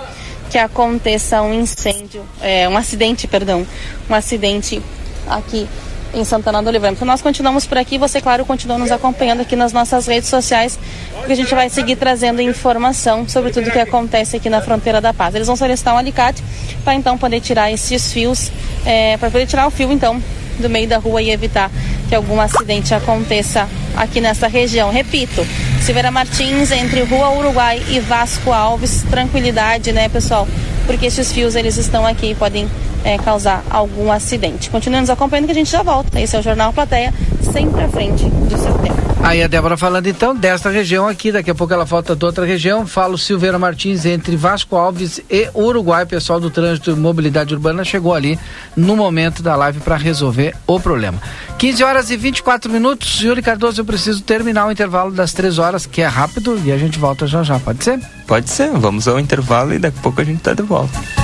[0.51, 3.66] que aconteça um incêndio, é, um acidente, perdão,
[4.09, 4.81] um acidente
[5.27, 5.68] aqui
[6.15, 6.99] em Santana do Livramento.
[6.99, 10.79] Então nós continuamos por aqui, você, claro, continua nos acompanhando aqui nas nossas redes sociais,
[11.17, 15.12] porque a gente vai seguir trazendo informação sobre tudo que acontece aqui na fronteira da
[15.12, 15.35] paz.
[15.35, 16.43] Eles vão solicitar um alicate
[16.85, 18.51] para então poder tirar esses fios,
[18.87, 20.23] é, para poder tirar o fio então
[20.59, 21.71] do meio da rua e evitar
[22.09, 24.91] que algum acidente aconteça aqui nessa região.
[24.91, 25.45] Repito,
[25.83, 30.47] Silveira Martins entre Rua Uruguai e Vasco Alves, tranquilidade, né, pessoal?
[30.87, 32.69] Porque esses fios eles estão aqui e podem
[33.05, 34.70] é, causar algum acidente.
[34.70, 36.20] Continue nos acompanhando que a gente já volta.
[36.20, 37.12] Esse é o Jornal Plateia,
[37.52, 39.05] sempre à frente do seu tempo.
[39.24, 42.44] Aí a Débora falando então desta região aqui, daqui a pouco ela volta de outra
[42.44, 42.86] região.
[42.86, 46.05] Falo Silveira Martins entre Vasco Alves e Uruguai.
[46.05, 48.38] Pessoal do Trânsito e Mobilidade Urbana chegou ali
[48.76, 51.18] no momento da live para resolver o problema.
[51.57, 53.22] 15 horas e 24 minutos.
[53.22, 56.76] Yuri Cardoso, eu preciso terminar o intervalo das 3 horas, que é rápido, e a
[56.76, 57.59] gente volta já já.
[57.59, 57.98] Pode ser?
[58.26, 58.72] Pode ser.
[58.72, 61.24] Vamos ao intervalo e daqui a pouco a gente tá de volta.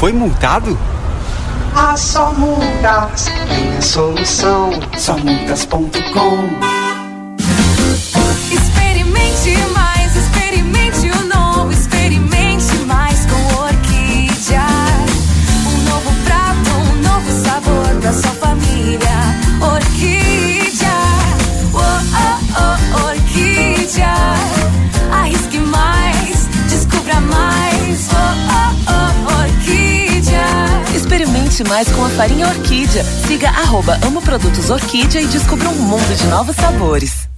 [0.00, 0.78] Foi multado?
[1.76, 4.70] Ah, só multas tem a solução.
[4.96, 6.48] Somultas.com
[8.50, 9.79] Experimente mais,
[31.64, 33.04] Mais com a farinha Orquídea.
[33.26, 37.28] Siga arroba Amo Produtos Orquídea e descubra um mundo de novos sabores.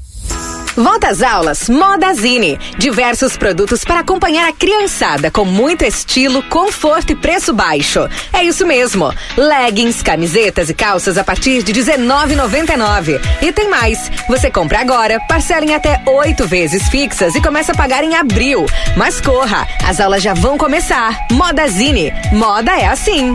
[0.76, 2.58] Volta às aulas, Modazine.
[2.78, 8.08] Diversos produtos para acompanhar a criançada com muito estilo, conforto e preço baixo.
[8.32, 9.12] É isso mesmo.
[9.36, 13.20] Leggings, camisetas e calças a partir de R$19,99.
[13.42, 14.10] E tem mais.
[14.28, 18.64] Você compra agora, parcela em até oito vezes fixas e começa a pagar em abril.
[18.96, 21.18] Mas corra, as aulas já vão começar.
[21.30, 22.12] Modazine.
[22.32, 23.34] Moda é assim.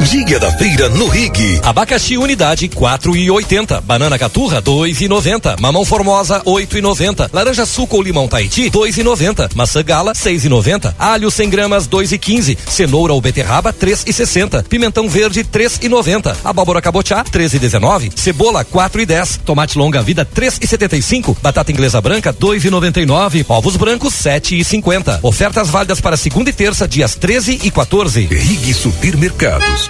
[0.00, 1.60] Dia da feira no Rig.
[1.62, 3.82] Abacaxi unidade 4 e 80.
[3.82, 5.56] Banana caturra 2 e 90.
[5.60, 7.30] Mamão formosa 8 e 90.
[7.32, 9.50] Laranja suco ou limão Tahiti 2 e 90.
[9.54, 10.96] Maçã gala 6 e 90.
[10.98, 12.58] Alho 100 gramas 2 e 15.
[12.66, 14.62] Cenoura ou beterraba 3 e 60.
[14.68, 16.36] Pimentão verde 3 e 90.
[16.44, 18.10] Abóbora cabotiá 13 e 19.
[18.16, 19.40] Cebola 4 e 10.
[19.44, 21.36] Tomate longa vida 3 e 75.
[21.42, 23.44] Batata inglesa branca 2 e 99.
[23.48, 25.20] Ovos brancos 7 e 50.
[25.22, 28.26] Ofertas válidas para segunda e terça dias 13 e 14.
[28.26, 29.89] Rig Supermercados.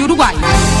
[0.01, 0.80] Uruguai.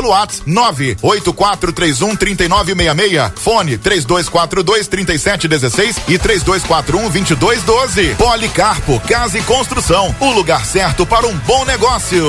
[0.09, 3.31] WhatsApp 98431 3966.
[3.35, 8.15] Fone 3242 3716 e 3241 2212.
[8.15, 10.15] Policarpo Casa e Construção.
[10.19, 12.25] O lugar certo para um bom negócio.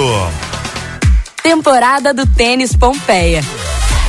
[1.43, 3.43] Temporada do Tênis Pompeia.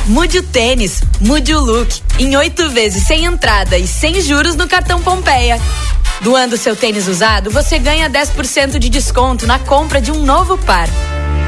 [0.06, 2.02] Mude o tênis, mude o look.
[2.18, 5.58] Em oito vezes sem entrada e sem juros no cartão Pompeia.
[6.20, 10.88] Doando seu tênis usado, você ganha 10% de desconto na compra de um novo par.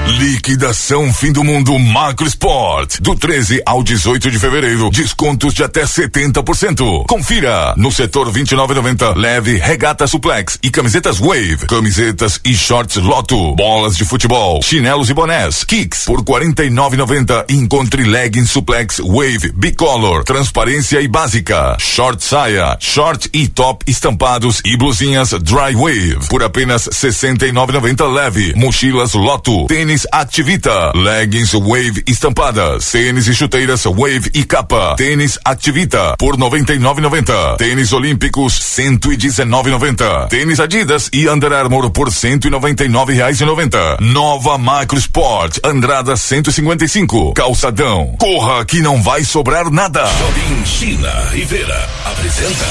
[0.09, 3.01] Liquidação Fim do Mundo Macro Sport.
[3.01, 4.89] Do 13 ao 18 de fevereiro.
[4.91, 7.07] Descontos de até 70%.
[7.09, 7.75] Confira.
[7.77, 9.17] No setor 29,90.
[9.17, 11.67] Leve regata suplex e camisetas Wave.
[11.69, 13.57] Camisetas e shorts Loto.
[13.57, 14.63] Bolas de futebol.
[14.63, 15.65] Chinelos e bonés.
[15.65, 17.51] Kicks por 49,90.
[17.51, 20.23] Encontre leggings suplex Wave Bicolor.
[20.23, 21.77] Transparência e básica.
[21.81, 22.77] Short saia.
[22.81, 28.55] Short e top estampados e blusinhas Dry Wave por apenas 69,90 leve.
[28.55, 29.67] Mochilas Loto.
[29.67, 30.93] Tênis Activita.
[30.95, 32.91] Leggings Wave estampadas.
[32.91, 34.97] Tênis e chuteiras Wave e capa.
[34.97, 37.57] Tênis Activita por 99,90.
[37.57, 40.29] Tênis Olímpicos 119,90.
[40.29, 43.99] Tênis Adidas e Under Armour por 199 reais e 90.
[44.01, 47.35] Nova Macro Sport Andrada 155.
[47.35, 48.15] Calçadão.
[48.19, 50.07] Corra que não vai sobrar nada.
[50.07, 52.67] Shopping China Rivera apresenta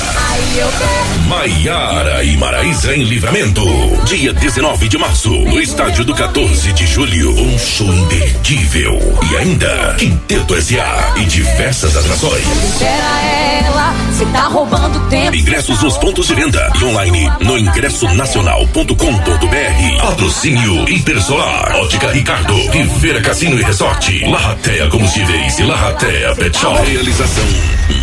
[1.27, 3.63] Maiara e Maraísa em Livramento.
[4.05, 7.14] Dia 19 de março, no estádio do 14 de julho.
[7.23, 8.99] Um show imperdível.
[9.31, 11.13] E ainda, Quinteto S.A.
[11.17, 12.45] e diversas atrações.
[12.45, 13.21] Espera
[13.65, 15.35] ela, você tá roubando tempo.
[15.35, 20.01] Ingressos nos pontos de venda e online no ingressonacional.com.br.
[20.01, 26.89] Patrocínio Intersolar, Ótica Ricardo, Rivera Cassino e Resort, Larratea Combustíveis e Larratea Pet Shop.
[26.89, 27.45] Realização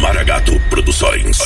[0.01, 1.37] Maragato Produções.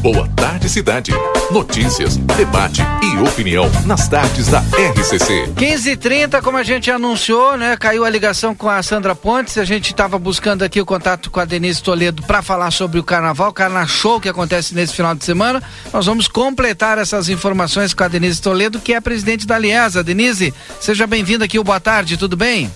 [0.00, 1.10] Boa tarde, cidade.
[1.50, 5.48] Notícias, debate e opinião nas tardes da RCC.
[5.56, 7.76] 15h30, como a gente anunciou, né?
[7.76, 9.58] Caiu a ligação com a Sandra Pontes.
[9.58, 13.02] A gente estava buscando aqui o contato com a Denise Toledo para falar sobre o
[13.02, 15.60] carnaval, o Carna Show que acontece nesse final de semana.
[15.92, 20.04] Nós vamos completar essas informações com a Denise Toledo, que é a presidente da Aliesa.
[20.04, 21.60] Denise, seja bem-vinda aqui.
[21.60, 22.70] Boa tarde, tudo bem?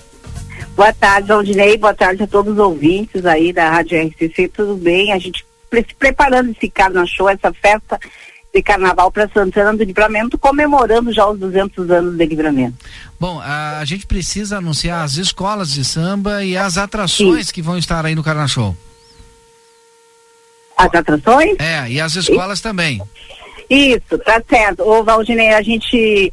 [0.75, 1.77] Boa tarde, Aldinei.
[1.77, 4.49] Boa tarde a todos os ouvintes aí da Rádio RCC.
[4.49, 5.13] Tudo bem?
[5.13, 5.45] A gente
[5.81, 7.99] se preparando esse Carna Show, essa festa
[8.53, 12.77] de carnaval para Santana do Livramento, comemorando já os 200 anos de Livramento.
[13.19, 18.05] Bom, a, gente precisa anunciar as escolas de samba e as atrações que vão estar
[18.05, 18.77] aí no Carna Show.
[20.77, 21.55] As atrações?
[21.59, 23.01] É, e as escolas também.
[23.69, 24.83] Isso, tá certo.
[24.83, 26.31] Ô, Valdinei, a gente.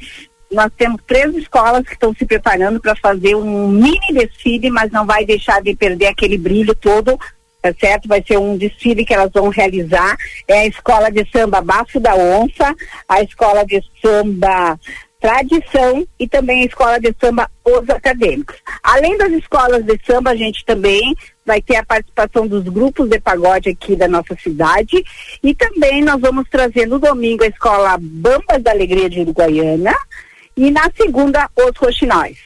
[0.51, 5.07] Nós temos três escolas que estão se preparando para fazer um mini desfile, mas não
[5.07, 7.19] vai deixar de perder aquele brilho todo,
[7.61, 8.09] tá certo?
[8.09, 10.17] Vai ser um desfile que elas vão realizar.
[10.47, 12.75] É a escola de samba Bafo da Onça,
[13.09, 14.79] a escola de samba
[15.21, 18.57] Tradição e também a escola de samba Os Acadêmicos.
[18.83, 23.21] Além das escolas de samba, a gente também vai ter a participação dos grupos de
[23.21, 25.05] pagode aqui da nossa cidade
[25.43, 29.95] e também nós vamos trazer no domingo a escola Bambas da Alegria de Uruguaiana
[30.57, 32.39] e na segunda os Roxinóis.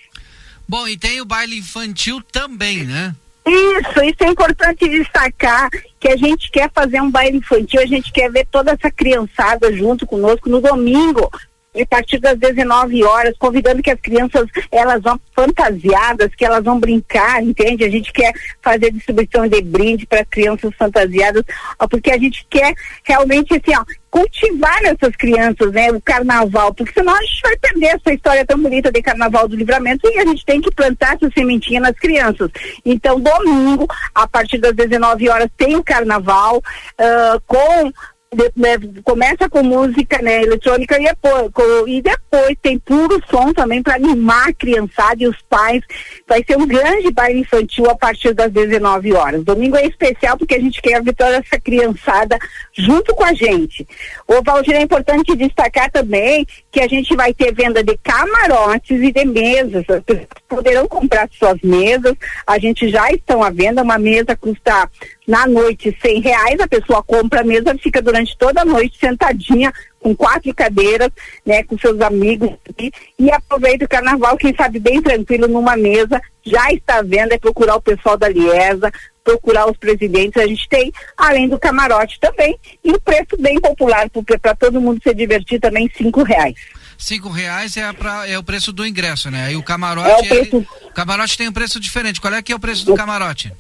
[0.67, 3.15] Bom, e tem o baile infantil também, né?
[3.47, 5.69] Isso, isso é importante destacar
[6.01, 9.71] que a gente quer fazer um baile infantil, a gente quer ver toda essa criançada
[9.73, 11.31] junto conosco no domingo,
[11.83, 16.79] a partir das 19 horas, convidando que as crianças elas vão fantasiadas, que elas vão
[16.79, 17.85] brincar, entende?
[17.85, 21.43] A gente quer fazer distribuição de brinde para crianças fantasiadas,
[21.79, 26.93] ó, porque a gente quer realmente assim, ó, cultivar essas crianças, né, o carnaval, porque
[26.93, 30.25] senão a gente vai perder essa história tão bonita de carnaval do livramento e a
[30.25, 32.49] gente tem que plantar essa sementinha nas crianças.
[32.85, 38.14] Então, domingo, a partir das 19 horas, tem o carnaval uh, com de,
[38.57, 43.83] né, começa com música né, eletrônica e depois, com, e depois tem puro som também
[43.83, 45.83] para animar a criançada e os pais.
[46.27, 49.45] Vai ser um grande baile infantil a partir das 19 horas.
[49.45, 52.39] Domingo é especial porque a gente quer ver toda essa criançada
[52.73, 53.87] junto com a gente.
[54.27, 59.13] O Valdir é importante destacar também que a gente vai ter venda de camarotes e
[59.13, 59.85] de mesas.
[59.89, 62.15] As pessoas poderão comprar suas mesas.
[62.45, 63.81] A gente já estão à venda.
[63.81, 64.91] Uma mesa custa
[65.25, 66.59] na noite cem reais.
[66.59, 71.11] A pessoa compra a mesa, fica durante toda a noite sentadinha com quatro cadeiras,
[71.47, 76.21] né, com seus amigos e, e aproveita o carnaval, quem sabe bem tranquilo numa mesa.
[76.45, 77.37] Já está à venda.
[77.37, 78.93] É procurar o pessoal da Liesa,
[79.25, 80.41] procurar os presidentes.
[80.41, 84.81] A gente tem, além do camarote também, e o preço bem popular, porque para todo
[84.81, 86.55] mundo se divertir também, cinco reais.
[86.97, 89.53] Cinco reais é, pra, é o preço do ingresso, né?
[89.53, 90.09] E o camarote.
[90.11, 90.57] É o preço...
[90.57, 92.21] ele- o camarote tem um preço diferente.
[92.21, 93.53] Qual é que é o preço do camarote?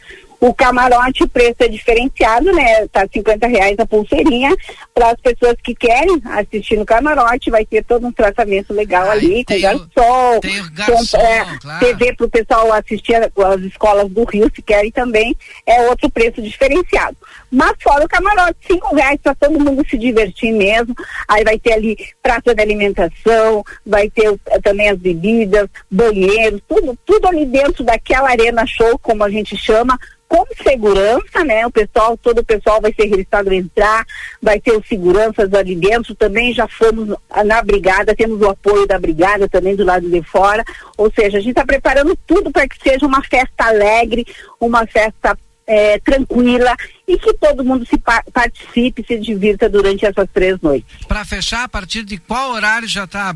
[0.44, 2.86] O camarote, o preço é diferenciado, né?
[2.88, 4.54] Tá 50 reais a pulseirinha.
[4.92, 9.42] Para as pessoas que querem assistir no camarote, vai ter todo um tratamento legal ali,
[9.42, 10.40] com garçom,
[10.74, 15.34] garçom, com, é, TV para o pessoal assistir as escolas do Rio, se querem também,
[15.64, 17.16] é outro preço diferenciado.
[17.50, 20.94] Mas fora o camarote, cinco reais para todo mundo se divertir mesmo.
[21.26, 26.98] Aí vai ter ali praça de alimentação, vai ter eh, também as bebidas, banheiros, tudo,
[27.06, 29.98] tudo ali dentro daquela arena show, como a gente chama,
[30.34, 31.64] com segurança, né?
[31.64, 34.04] O pessoal, todo o pessoal vai ser registrado entrar,
[34.42, 38.98] vai ter os seguranças ali dentro, também já fomos na brigada, temos o apoio da
[38.98, 40.64] brigada também do lado de fora,
[40.96, 44.26] ou seja, a gente está preparando tudo para que seja uma festa alegre,
[44.60, 46.74] uma festa eh, tranquila
[47.06, 51.06] e que todo mundo se pa- participe, se divirta durante essas três noites.
[51.06, 53.34] Para fechar, a partir de qual horário já está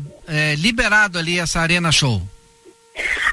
[0.57, 2.21] liberado ali essa Arena Show?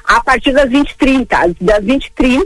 [0.03, 1.55] A partir das 20h30.
[1.61, 2.45] Das 20h30,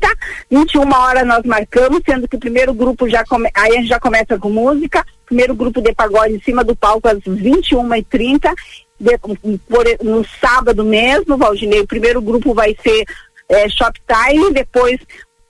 [0.49, 3.49] 21 horas nós marcamos, sendo que o primeiro grupo já come...
[3.53, 7.07] aí a gente já começa com música, primeiro grupo de pagode em cima do palco
[7.07, 8.53] às 21h30.
[8.99, 13.03] De, por, no sábado mesmo, Valdinei, o primeiro grupo vai ser
[13.49, 14.99] é, Shoptime, depois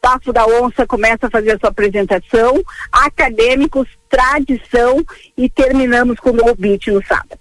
[0.02, 2.62] Passo da Onça começa a fazer a sua apresentação,
[2.92, 5.06] acadêmicos, tradição
[5.38, 7.40] e terminamos com o No Beat no sábado.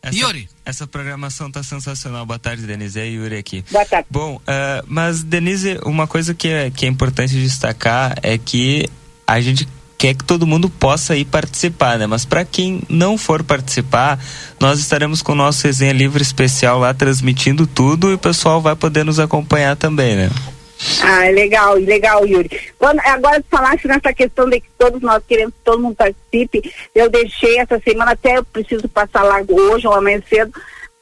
[0.00, 0.48] Essa, Yuri.
[0.68, 2.26] Essa programação tá sensacional.
[2.26, 3.00] Boa tarde, Denise.
[3.00, 3.64] É Yuri aqui.
[3.70, 4.06] Boa tarde.
[4.10, 8.86] Bom, eh, mas Denise, uma coisa que é, que é importante destacar é que
[9.26, 9.66] a gente
[9.96, 12.06] quer que todo mundo possa ir participar, né?
[12.06, 14.22] Mas para quem não for participar,
[14.60, 18.76] nós estaremos com o nosso resenha livre especial lá transmitindo tudo e o pessoal vai
[18.76, 20.30] poder nos acompanhar também, né?
[21.02, 22.50] Ah, é legal, legal, Yuri.
[22.78, 26.72] Quando, agora, tu falaste nessa questão de que todos nós queremos que todo mundo participe,
[26.94, 30.52] eu deixei essa semana, até eu preciso passar lá hoje ou amanhã cedo,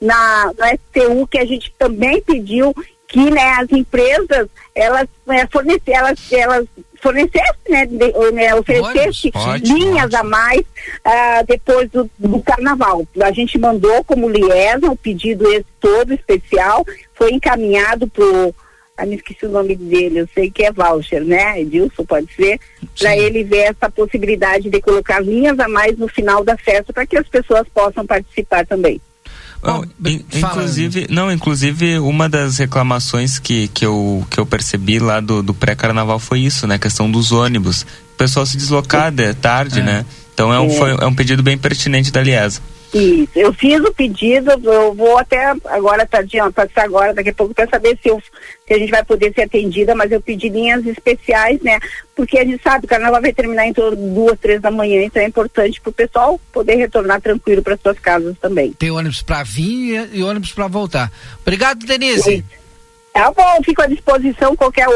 [0.01, 2.74] na, no STU, que a gente também pediu
[3.09, 6.66] que né, as empresas, elas, é, fornece, elas, elas
[7.01, 10.62] fornecessem, né, de, né oferecessem Pode, linhas a mais
[11.05, 13.07] ah, depois do, do carnaval.
[13.22, 18.55] A gente mandou como Liesa o pedido esse todo especial, foi encaminhado pro
[18.97, 21.61] ah, me esqueci o nome dele, eu sei que é voucher, né?
[21.61, 22.59] Edilson, pode ser,
[22.99, 27.07] para ele ver essa possibilidade de colocar linhas a mais no final da festa para
[27.07, 29.01] que as pessoas possam participar também.
[29.63, 35.19] Bom, in- inclusive, não, inclusive uma das reclamações que, que, eu, que eu percebi lá
[35.19, 36.77] do, do pré-carnaval foi isso, né?
[36.77, 37.83] A questão dos ônibus.
[37.83, 40.07] O pessoal se deslocar de tarde, né?
[40.33, 40.71] Então é um, É.
[40.71, 42.61] foi, é um pedido bem pertinente da Liesa.
[42.97, 47.55] Isso, eu fiz o pedido, eu vou até agora, tadinha, passar agora, daqui a pouco,
[47.55, 48.23] para saber se, eu,
[48.67, 51.79] se a gente vai poder ser atendida, mas eu pedi linhas especiais, né?
[52.15, 55.03] Porque a gente sabe, o carnaval vai terminar em torno de duas, três da manhã,
[55.03, 58.73] então é importante para o pessoal poder retornar tranquilo para suas casas também.
[58.73, 61.13] Tem ônibus para vir e, e ônibus para voltar.
[61.43, 62.45] Obrigado, Denise.
[63.17, 64.87] Tá bom, fico à disposição, qualquer,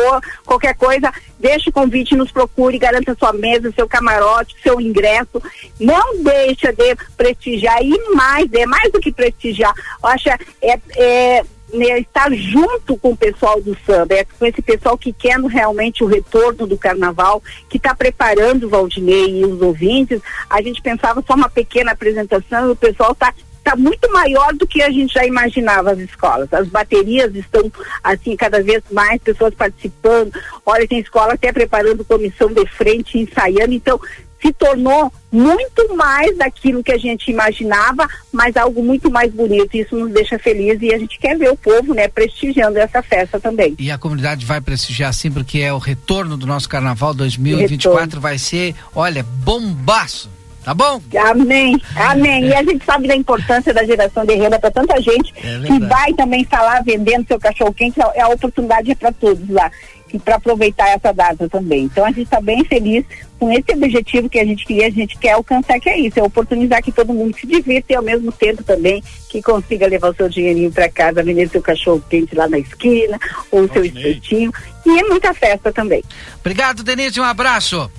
[0.44, 5.42] qualquer coisa, deixe o convite, nos procure, garanta sua mesa, seu camarote, seu ingresso.
[5.80, 9.72] Não deixa de prestigiar e mais, é mais do que prestigiar.
[10.02, 11.42] Acho é, é,
[11.72, 16.04] né, estar junto com o pessoal do samba, é com esse pessoal que quer realmente
[16.04, 20.20] o retorno do carnaval, que está preparando o Valdinei e os ouvintes.
[20.50, 24.66] A gente pensava só uma pequena apresentação e o pessoal está está muito maior do
[24.66, 26.52] que a gente já imaginava as escolas.
[26.52, 27.70] As baterias estão
[28.02, 30.32] assim cada vez mais pessoas participando.
[30.66, 33.72] Olha, tem escola até preparando comissão de frente, ensaiando.
[33.72, 34.00] Então
[34.40, 39.76] se tornou muito mais daquilo que a gente imaginava, mas algo muito mais bonito.
[39.76, 43.38] Isso nos deixa felizes e a gente quer ver o povo, né, prestigiando essa festa
[43.38, 43.76] também.
[43.78, 48.20] E a comunidade vai prestigiar sim, porque é o retorno do nosso carnaval 2024 retorno.
[48.20, 50.30] vai ser, olha, bombaço.
[50.64, 51.00] Tá bom?
[51.18, 52.46] Amém, amém.
[52.46, 55.78] E a gente sabe da importância da geração de renda para tanta gente é que
[55.80, 57.98] vai também estar lá vendendo seu cachorro quente.
[58.14, 59.70] É a oportunidade é para todos lá
[60.12, 61.84] e para aproveitar essa data também.
[61.84, 63.04] Então a gente está bem feliz
[63.38, 66.22] com esse objetivo que a gente queria, a gente quer alcançar, que é isso, é
[66.22, 70.14] oportunizar que todo mundo se divirta e ao mesmo tempo também que consiga levar o
[70.14, 73.18] seu dinheirinho para casa, vender seu cachorro quente lá na esquina,
[73.50, 74.52] ou o seu espetinho.
[74.84, 76.02] E é muita festa também.
[76.40, 77.90] Obrigado, Denise, um abraço.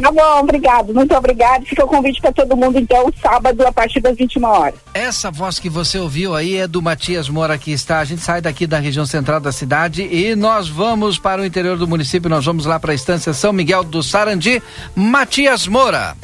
[0.00, 1.64] Tá bom, obrigado, muito obrigado.
[1.64, 4.74] Fica o convite para todo mundo, então, sábado, a partir das 21 horas.
[4.92, 8.00] Essa voz que você ouviu aí é do Matias Moura, que está.
[8.00, 11.78] A gente sai daqui da região central da cidade e nós vamos para o interior
[11.78, 12.28] do município.
[12.28, 14.62] Nós vamos lá para a estância São Miguel do Sarandi.
[14.94, 16.14] Matias Moura.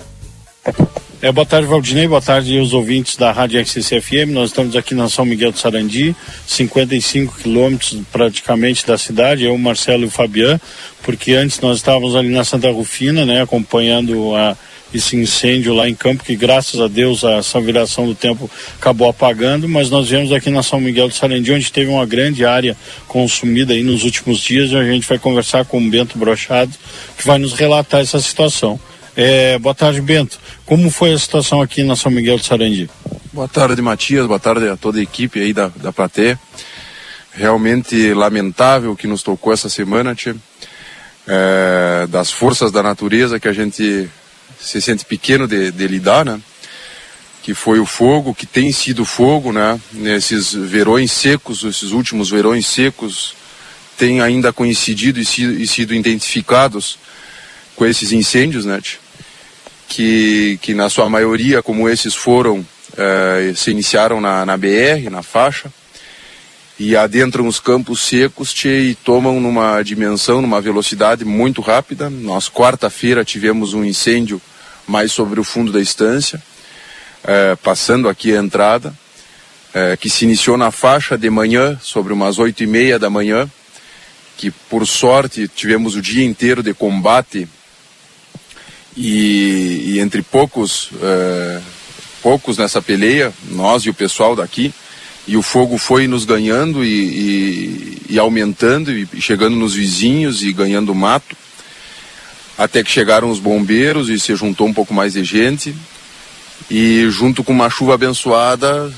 [1.24, 2.08] É, boa tarde, Valdinei.
[2.08, 4.32] Boa tarde os ouvintes da Rádio XCFM.
[4.32, 6.16] Nós estamos aqui na São Miguel do Sarandi,
[6.48, 9.44] 55 quilômetros praticamente da cidade.
[9.44, 10.60] Eu, Marcelo e o Fabiano,
[11.00, 14.56] porque antes nós estávamos ali na Santa Rufina, né, acompanhando a,
[14.92, 18.50] esse incêndio lá em campo, que graças a Deus essa viração do tempo
[18.80, 22.44] acabou apagando, mas nós viemos aqui na São Miguel do Sarandi, onde teve uma grande
[22.44, 26.72] área consumida aí nos últimos dias, e a gente vai conversar com o Bento Brochado,
[27.16, 28.80] que vai nos relatar essa situação.
[29.14, 30.38] É, boa tarde, Bento.
[30.64, 32.88] Como foi a situação aqui na São Miguel do Sarandi?
[33.32, 34.26] Boa tarde, Matias.
[34.26, 36.38] Boa tarde a toda a equipe aí da, da plateia.
[37.32, 40.34] Realmente lamentável o que nos tocou essa semana, tia.
[41.26, 44.08] É, das forças da natureza que a gente
[44.58, 46.40] se sente pequeno de, de lidar, né?
[47.42, 49.78] Que foi o fogo, que tem sido fogo, né?
[49.92, 53.34] Nesses verões secos, esses últimos verões secos,
[53.98, 56.98] tem ainda coincidido e sido, e sido identificados
[57.76, 58.80] com esses incêndios, né?
[58.80, 59.01] Tia?
[59.92, 62.66] Que, que na sua maioria, como esses foram,
[62.96, 65.70] eh, se iniciaram na, na BR, na faixa,
[66.78, 72.08] e adentram os campos secos tchê, e tomam numa dimensão, numa velocidade muito rápida.
[72.08, 74.40] Nós, quarta-feira, tivemos um incêndio
[74.88, 76.42] mais sobre o fundo da estância,
[77.24, 78.94] eh, passando aqui a entrada,
[79.74, 83.46] eh, que se iniciou na faixa de manhã, sobre umas oito e meia da manhã,
[84.38, 87.46] que por sorte tivemos o dia inteiro de combate
[88.96, 91.60] e, e entre poucos, é,
[92.22, 94.72] poucos nessa peleia, nós e o pessoal daqui,
[95.26, 100.52] e o fogo foi nos ganhando e, e, e aumentando e chegando nos vizinhos e
[100.52, 101.36] ganhando mato,
[102.58, 105.74] até que chegaram os bombeiros e se juntou um pouco mais de gente
[106.70, 108.92] e junto com uma chuva abençoada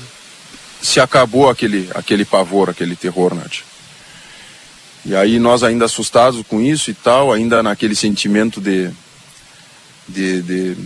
[0.81, 3.63] se acabou aquele aquele pavor, aquele terror, Nath.
[5.05, 8.89] E aí nós ainda assustados com isso e tal, ainda naquele sentimento de
[10.07, 10.77] de, de,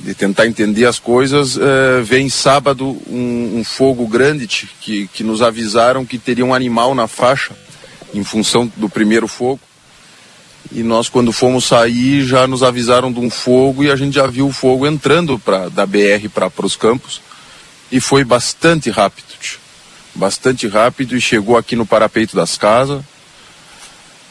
[0.00, 5.42] de tentar entender as coisas, uh, vem sábado um, um, fogo grande que, que nos
[5.42, 7.54] avisaram que teria um animal na faixa,
[8.12, 9.60] em função do primeiro fogo.
[10.72, 14.26] E nós, quando fomos sair, já nos avisaram de um fogo e a gente já
[14.26, 17.20] viu o fogo entrando pra, da BR para os campos.
[17.92, 19.26] E foi bastante rápido,
[20.14, 23.02] bastante rápido e chegou aqui no parapeito das casas.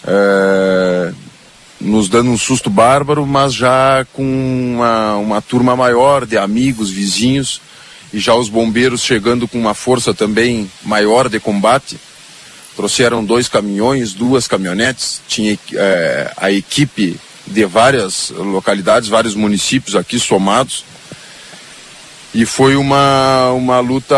[0.06, 1.14] É,
[1.84, 7.62] nos dando um susto bárbaro, mas já com uma, uma turma maior de amigos, vizinhos,
[8.12, 12.00] e já os bombeiros chegando com uma força também maior de combate.
[12.76, 20.18] Trouxeram dois caminhões, duas caminhonetes, tinha é, a equipe de várias localidades, vários municípios aqui
[20.18, 20.86] somados,
[22.34, 24.18] e foi uma, uma luta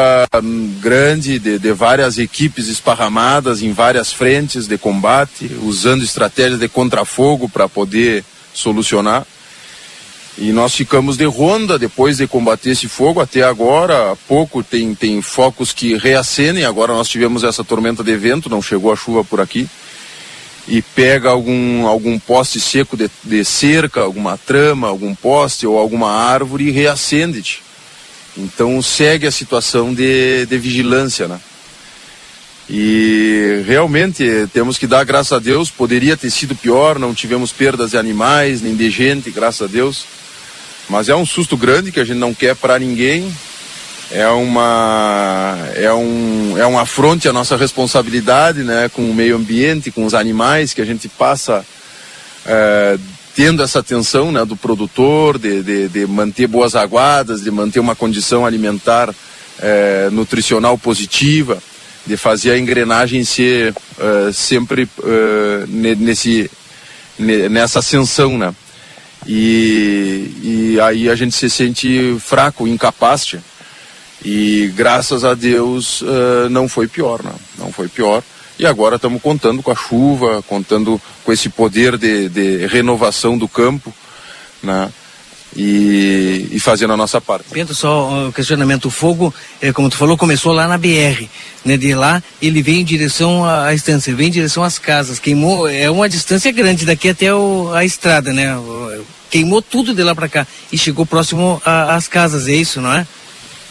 [0.79, 7.49] grande de, de várias equipes esparramadas em várias frentes de combate, usando estratégias de contrafogo
[7.49, 9.27] para poder solucionar.
[10.37, 13.19] E nós ficamos de ronda depois de combater esse fogo.
[13.19, 16.63] Até agora, há pouco, tem, tem focos que reacendem.
[16.63, 19.67] Agora nós tivemos essa tormenta de vento, não chegou a chuva por aqui.
[20.67, 26.11] E pega algum, algum poste seco de, de cerca, alguma trama, algum poste ou alguma
[26.11, 27.41] árvore e reacende.
[27.41, 27.64] -te.
[28.37, 31.39] Então segue a situação de, de vigilância, né?
[32.69, 37.91] E realmente temos que dar graças a Deus, poderia ter sido pior, não tivemos perdas
[37.91, 40.05] de animais, nem de gente, graças a Deus.
[40.89, 43.31] Mas é um susto grande que a gente não quer para ninguém.
[44.11, 49.91] É uma é um é um afronte à nossa responsabilidade, né, com o meio ambiente,
[49.91, 51.65] com os animais que a gente passa
[52.45, 52.97] é,
[53.35, 57.95] tendo essa atenção né, do produtor, de, de, de, manter boas aguadas, de manter uma
[57.95, 59.13] condição alimentar
[59.59, 61.61] é, nutricional positiva,
[62.07, 66.49] de fazer a engrenagem ser uh, sempre uh, nesse,
[67.17, 68.53] nessa ascensão, né?
[69.25, 73.35] E, e aí a gente se sente fraco, incapaz.
[74.23, 77.35] E graças a Deus uh, não foi pior, não.
[77.57, 78.23] Não foi pior.
[78.57, 83.47] E agora estamos contando com a chuva, contando com esse poder de, de renovação do
[83.47, 83.93] campo,
[84.63, 84.89] né?
[85.57, 87.45] E, e, fazendo a nossa parte.
[87.49, 88.85] Pedro, só o questionamento.
[88.85, 91.29] O fogo, é, como tu falou, começou lá na BR.
[91.63, 91.77] Né?
[91.77, 95.17] De lá ele veio em direção à, à estância, veio em direção às casas.
[95.17, 98.53] Queimou, é uma distância grande daqui até o, a estrada, né?
[99.31, 103.07] Queimou tudo de lá para cá e chegou próximo às casas, é isso, não é?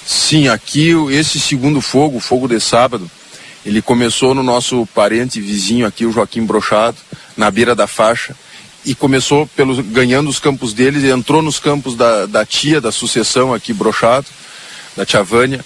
[0.06, 3.10] Sim, aqui esse segundo fogo, o fogo de sábado,
[3.64, 6.98] ele começou no nosso parente vizinho aqui, o Joaquim Brochado,
[7.36, 8.36] na beira da faixa,
[8.84, 9.48] e começou
[9.86, 14.26] ganhando os campos deles, e entrou nos campos da, da tia da sucessão aqui, Brochado,
[14.94, 15.64] da tia Vânia,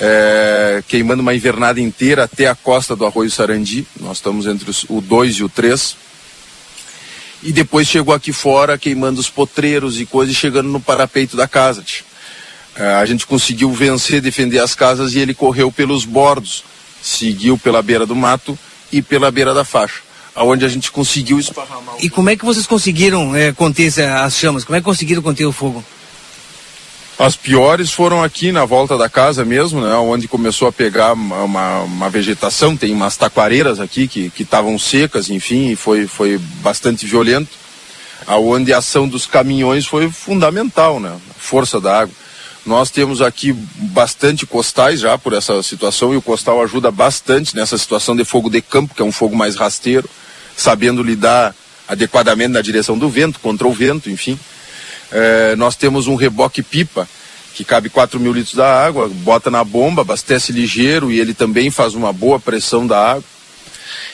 [0.00, 3.86] é, queimando uma invernada inteira até a costa do Arroio Sarandi.
[4.00, 5.96] Nós estamos entre os, o 2 e o 3.
[7.42, 11.82] E depois chegou aqui fora, queimando os potreiros e coisas, chegando no parapeito da casa.
[11.82, 12.04] Tia.
[12.74, 16.64] É, a gente conseguiu vencer, defender as casas e ele correu pelos bordos
[17.04, 18.58] seguiu pela beira do mato
[18.90, 20.00] e pela beira da faixa,
[20.34, 21.96] aonde a gente conseguiu esparramar.
[22.00, 24.64] E como é que vocês conseguiram é, conter as chamas?
[24.64, 25.84] Como é que conseguiram conter o fogo?
[27.18, 31.42] As piores foram aqui na volta da casa mesmo, né, onde começou a pegar uma,
[31.42, 37.06] uma, uma vegetação, tem umas taquareiras aqui que estavam secas, enfim, e foi, foi bastante
[37.06, 37.50] violento.
[38.26, 42.14] Aonde a ação dos caminhões foi fundamental, né, a força da água.
[42.64, 47.76] Nós temos aqui bastante costais já por essa situação e o costal ajuda bastante nessa
[47.76, 50.08] situação de fogo de campo, que é um fogo mais rasteiro,
[50.56, 51.54] sabendo lidar
[51.86, 54.38] adequadamente na direção do vento, contra o vento, enfim.
[55.12, 57.06] É, nós temos um reboque pipa,
[57.54, 61.70] que cabe 4 mil litros da água, bota na bomba, abastece ligeiro e ele também
[61.70, 63.24] faz uma boa pressão da água.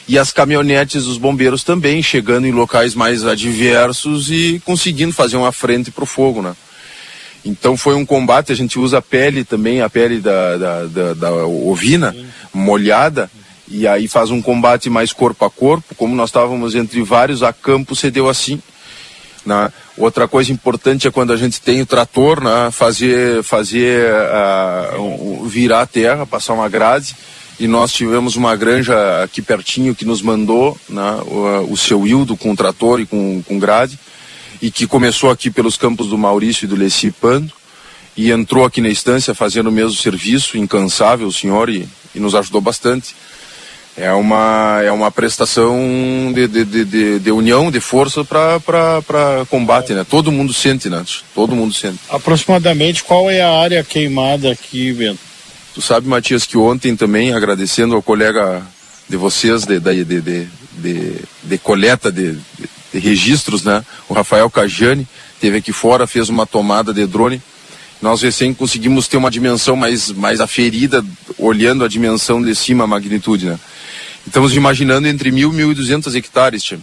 [0.09, 5.53] E as caminhonetes dos bombeiros também, chegando em locais mais adversos e conseguindo fazer uma
[5.53, 6.55] frente para o fogo, né?
[7.45, 11.15] Então foi um combate, a gente usa a pele também, a pele da, da, da,
[11.15, 12.15] da ovina
[12.53, 13.31] molhada,
[13.67, 17.53] e aí faz um combate mais corpo a corpo, como nós estávamos entre vários, a
[17.53, 18.61] campo se deu assim.
[19.47, 19.73] Né?
[19.97, 22.71] Outra coisa importante é quando a gente tem o trator, né?
[22.71, 24.11] fazer, fazer
[24.99, 27.17] uh, virar a terra, passar uma grade.
[27.59, 31.21] E nós tivemos uma granja aqui pertinho que nos mandou né?
[31.27, 33.99] o, o seu Hildo com trator e com, com grade
[34.61, 37.53] e que começou aqui pelos campos do Maurício e do Leci Pando
[38.17, 42.35] e entrou aqui na estância fazendo o mesmo serviço, incansável o senhor, e, e nos
[42.35, 43.15] ajudou bastante.
[43.97, 45.79] É uma, é uma prestação
[46.35, 48.61] de, de, de, de união, de força para
[49.49, 50.07] combate, né?
[50.09, 51.05] Todo mundo sente, né?
[51.35, 51.99] Todo mundo sente.
[52.09, 55.19] Aproximadamente qual é a área queimada aqui, Bento?
[55.75, 58.63] Tu sabe, Matias, que ontem também, agradecendo ao colega
[59.09, 62.39] de vocês de, de, de, de, coleta de
[62.93, 63.85] registros, né?
[64.09, 65.07] O Rafael Cajani
[65.41, 67.43] teve aqui fora, fez uma tomada de drone.
[68.01, 71.05] Nós recém conseguimos ter uma dimensão mais, mais aferida,
[71.39, 73.59] olhando a dimensão de cima, a magnitude, né?
[74.27, 76.79] Estamos imaginando entre mil e mil e duzentos hectares, tia,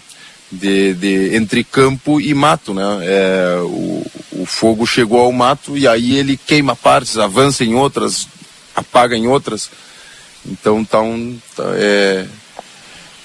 [0.51, 2.83] de, de, entre campo e mato, né?
[3.01, 8.27] É, o, o fogo chegou ao mato e aí ele queima partes, avança em outras,
[8.75, 9.69] apaga em outras.
[10.45, 12.25] Então tá um, tá, é,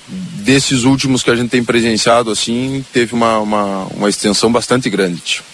[0.09, 5.21] desses últimos que a gente tem presenciado, assim, teve uma, uma, uma extensão bastante grande.
[5.21, 5.45] Tio.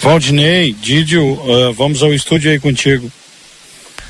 [0.00, 3.10] Valdinei, Didio, uh, vamos ao estúdio aí contigo.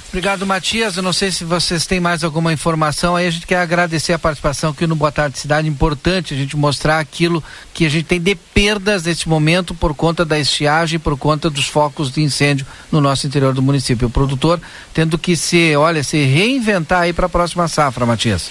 [0.09, 0.97] Obrigado, Matias.
[0.97, 3.27] Eu não sei se vocês têm mais alguma informação aí.
[3.27, 5.69] A gente quer agradecer a participação aqui no Boa Tarde Cidade.
[5.69, 10.25] Importante a gente mostrar aquilo que a gente tem de perdas neste momento por conta
[10.25, 14.09] da estiagem, por conta dos focos de incêndio no nosso interior do município.
[14.09, 14.59] O produtor
[14.95, 18.51] tendo que se, olha, se reinventar aí para a próxima safra, Matias.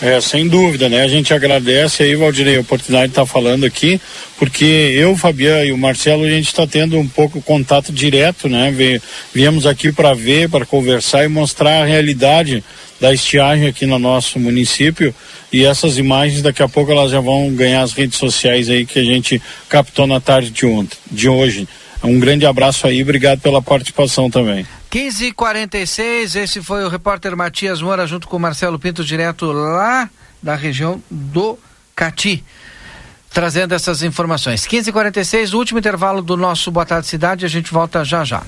[0.00, 1.02] É, sem dúvida, né?
[1.02, 4.00] A gente agradece aí, Valdirei, a oportunidade de estar falando aqui,
[4.38, 8.72] porque eu, Fabiano e o Marcelo, a gente está tendo um pouco contato direto, né?
[9.32, 12.62] Viemos aqui para ver, para conversar e mostrar a realidade
[13.00, 15.14] da estiagem aqui no nosso município
[15.52, 18.98] e essas imagens daqui a pouco elas já vão ganhar as redes sociais aí que
[18.98, 21.68] a gente captou na tarde de ontem, de hoje.
[22.02, 24.66] Um grande abraço aí, obrigado pela participação também.
[24.96, 30.08] 15h46, esse foi o repórter Matias Moura junto com Marcelo Pinto, direto lá
[30.42, 31.58] da região do
[31.94, 32.42] Cati,
[33.30, 34.66] trazendo essas informações.
[34.66, 38.42] 15h46, último intervalo do nosso Boa Tarde Cidade, a gente volta já já.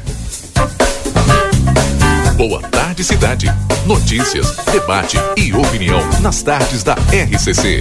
[2.34, 3.46] Boa Tarde Cidade.
[3.84, 7.80] Notícias, debate e opinião nas tardes da RCC.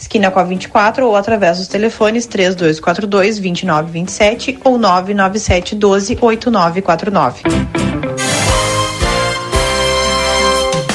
[0.00, 8.49] esquina com a 24 ou através dos telefones 3242 2927 ou 997 12 8949.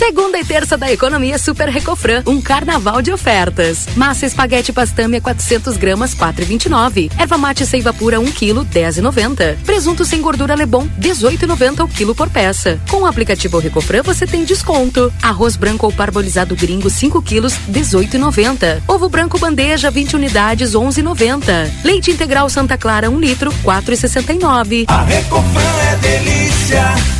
[0.00, 3.86] Segunda e terça da economia Super Recofran, um carnaval de ofertas.
[3.94, 7.12] Massa espaguete pastâmia 400 gramas 4,29.
[7.18, 9.58] Erva mate seiva pura 1 kg 10,90.
[9.58, 12.80] Presunto sem gordura Lebon 18,90 o quilo por peça.
[12.88, 15.12] Com o aplicativo Recofran você tem desconto.
[15.22, 18.80] Arroz branco ou parbolizado gringo 5 quilos 18,90.
[18.88, 21.70] Ovo branco bandeja 20 unidades 11,90.
[21.84, 24.86] Leite integral Santa Clara 1 litro 4,69.
[24.88, 27.19] A Recofran é delícia.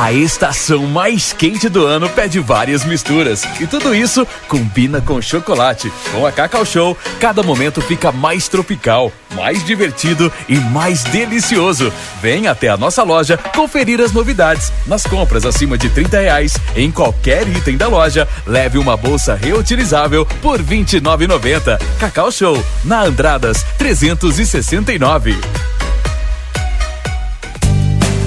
[0.00, 3.42] A estação mais quente do ano pede várias misturas.
[3.58, 5.92] E tudo isso combina com chocolate.
[6.12, 11.92] Com a Cacau Show, cada momento fica mais tropical, mais divertido e mais delicioso.
[12.22, 14.72] Vem até a nossa loja conferir as novidades.
[14.86, 20.24] Nas compras acima de 30 reais, em qualquer item da loja, leve uma bolsa reutilizável
[20.40, 21.76] por R$ 29,90.
[21.98, 25.36] Cacau Show, na Andradas 369.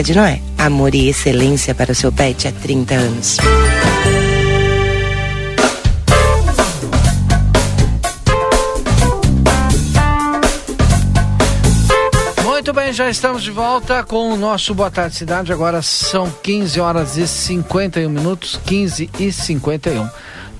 [0.00, 0.40] de Noé.
[0.56, 3.36] Amor e excelência para o seu pet há 30 anos.
[12.44, 15.50] Muito bem, bem, já estamos de volta com o nosso Boa Tarde Cidade.
[15.52, 20.08] Agora são 15 horas e 51 minutos, 15 e 51.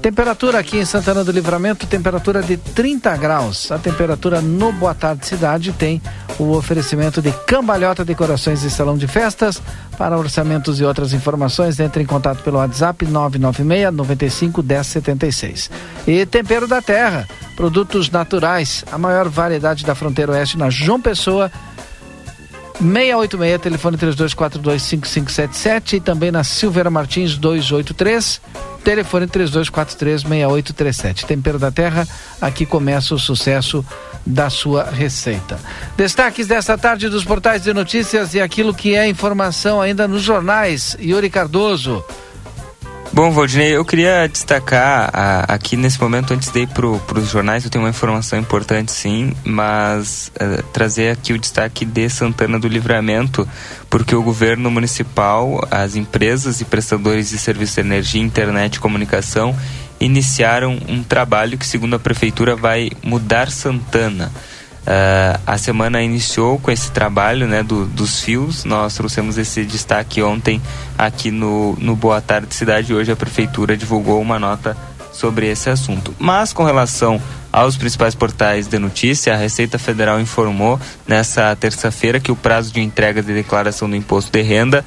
[0.02, 3.70] Temperatura aqui em Santana do Livramento, temperatura de 30 graus.
[3.70, 6.02] A temperatura no Boa Tarde Cidade tem
[6.40, 9.62] o oferecimento de Cambalhota Decorações e Salão de Festas.
[9.96, 15.70] Para orçamentos e outras informações, entre em contato pelo WhatsApp 996 95 1076.
[16.08, 21.48] E Tempero da Terra, produtos naturais, a maior variedade da fronteira oeste na João Pessoa
[22.80, 28.40] 686, telefone 32425577 e também na Silveira Martins 283,
[28.82, 31.24] telefone 32436837.
[31.24, 32.06] Tempero da Terra,
[32.40, 33.84] aqui começa o sucesso
[34.24, 35.58] da sua receita.
[35.96, 40.96] Destaques desta tarde dos portais de notícias e aquilo que é informação ainda nos jornais.
[41.00, 42.04] Yuri Cardoso.
[43.14, 47.62] Bom, Valdinei, eu queria destacar a, aqui nesse momento, antes de ir para os jornais,
[47.62, 52.66] eu tenho uma informação importante sim, mas uh, trazer aqui o destaque de Santana do
[52.66, 53.46] Livramento,
[53.90, 59.54] porque o governo municipal, as empresas e prestadores de serviço de energia, internet e comunicação
[60.00, 64.32] iniciaram um trabalho que, segundo a prefeitura, vai mudar Santana.
[64.82, 68.64] Uh, a semana iniciou com esse trabalho né, do, dos fios.
[68.64, 70.60] Nós trouxemos esse destaque ontem
[70.98, 72.92] aqui no, no Boa Tarde Cidade.
[72.92, 74.76] Hoje a Prefeitura divulgou uma nota
[75.12, 76.14] sobre esse assunto.
[76.18, 77.20] Mas com relação
[77.52, 82.80] aos principais portais de notícia, a Receita Federal informou nessa terça-feira que o prazo de
[82.80, 84.84] entrega de declaração do imposto de renda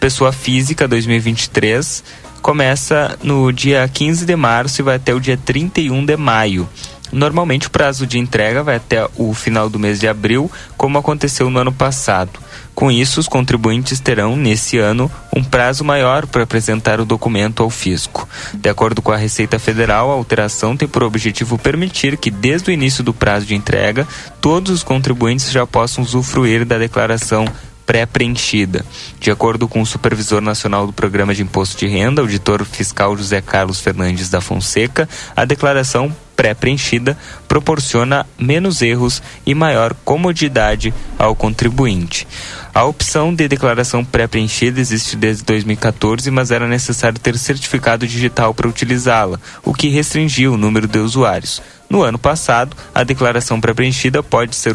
[0.00, 2.04] pessoa física 2023
[2.40, 6.68] começa no dia 15 de março e vai até o dia 31 de maio.
[7.12, 11.48] Normalmente o prazo de entrega vai até o final do mês de abril, como aconteceu
[11.50, 12.40] no ano passado.
[12.74, 17.70] Com isso, os contribuintes terão, nesse ano, um prazo maior para apresentar o documento ao
[17.70, 18.28] fisco.
[18.52, 22.72] De acordo com a Receita Federal, a alteração tem por objetivo permitir que, desde o
[22.72, 24.06] início do prazo de entrega,
[24.42, 27.46] todos os contribuintes já possam usufruir da declaração
[27.86, 28.84] pré-preenchida.
[29.18, 33.40] De acordo com o supervisor nacional do Programa de Imposto de Renda, auditor fiscal José
[33.40, 37.16] Carlos Fernandes da Fonseca, a declaração pré-preenchida
[37.48, 42.28] proporciona menos erros e maior comodidade ao contribuinte.
[42.74, 48.68] A opção de declaração pré-preenchida existe desde 2014, mas era necessário ter certificado digital para
[48.68, 51.62] utilizá-la, o que restringiu o número de usuários.
[51.88, 54.74] No ano passado, a declaração pré-preenchida pode ser,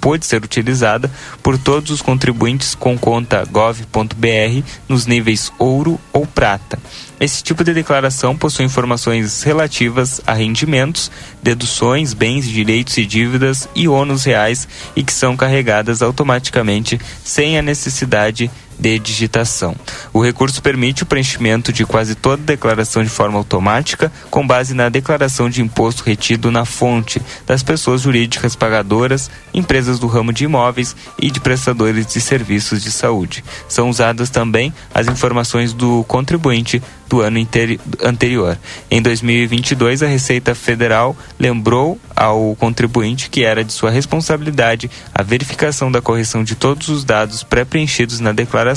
[0.00, 1.10] pode ser utilizada
[1.42, 6.78] por todos os contribuintes com conta gov.br nos níveis ouro ou prata.
[7.20, 11.10] Esse tipo de declaração possui informações relativas a rendimentos,
[11.42, 17.62] deduções, bens, direitos e dívidas e ônus reais e que são carregadas automaticamente sem a
[17.62, 18.50] necessidade de
[18.80, 19.74] digitação.
[20.12, 24.88] O recurso permite o preenchimento de quase toda declaração de forma automática, com base na
[24.88, 30.94] declaração de imposto retido na fonte das pessoas jurídicas pagadoras, empresas do ramo de imóveis
[31.20, 33.42] e de prestadores de serviços de saúde.
[33.68, 37.38] São usadas também as informações do contribuinte do ano
[38.04, 38.58] anterior.
[38.90, 45.90] Em 2022, a Receita Federal lembrou ao contribuinte que era de sua responsabilidade a verificação
[45.90, 48.67] da correção de todos os dados pré-preenchidos na declaração.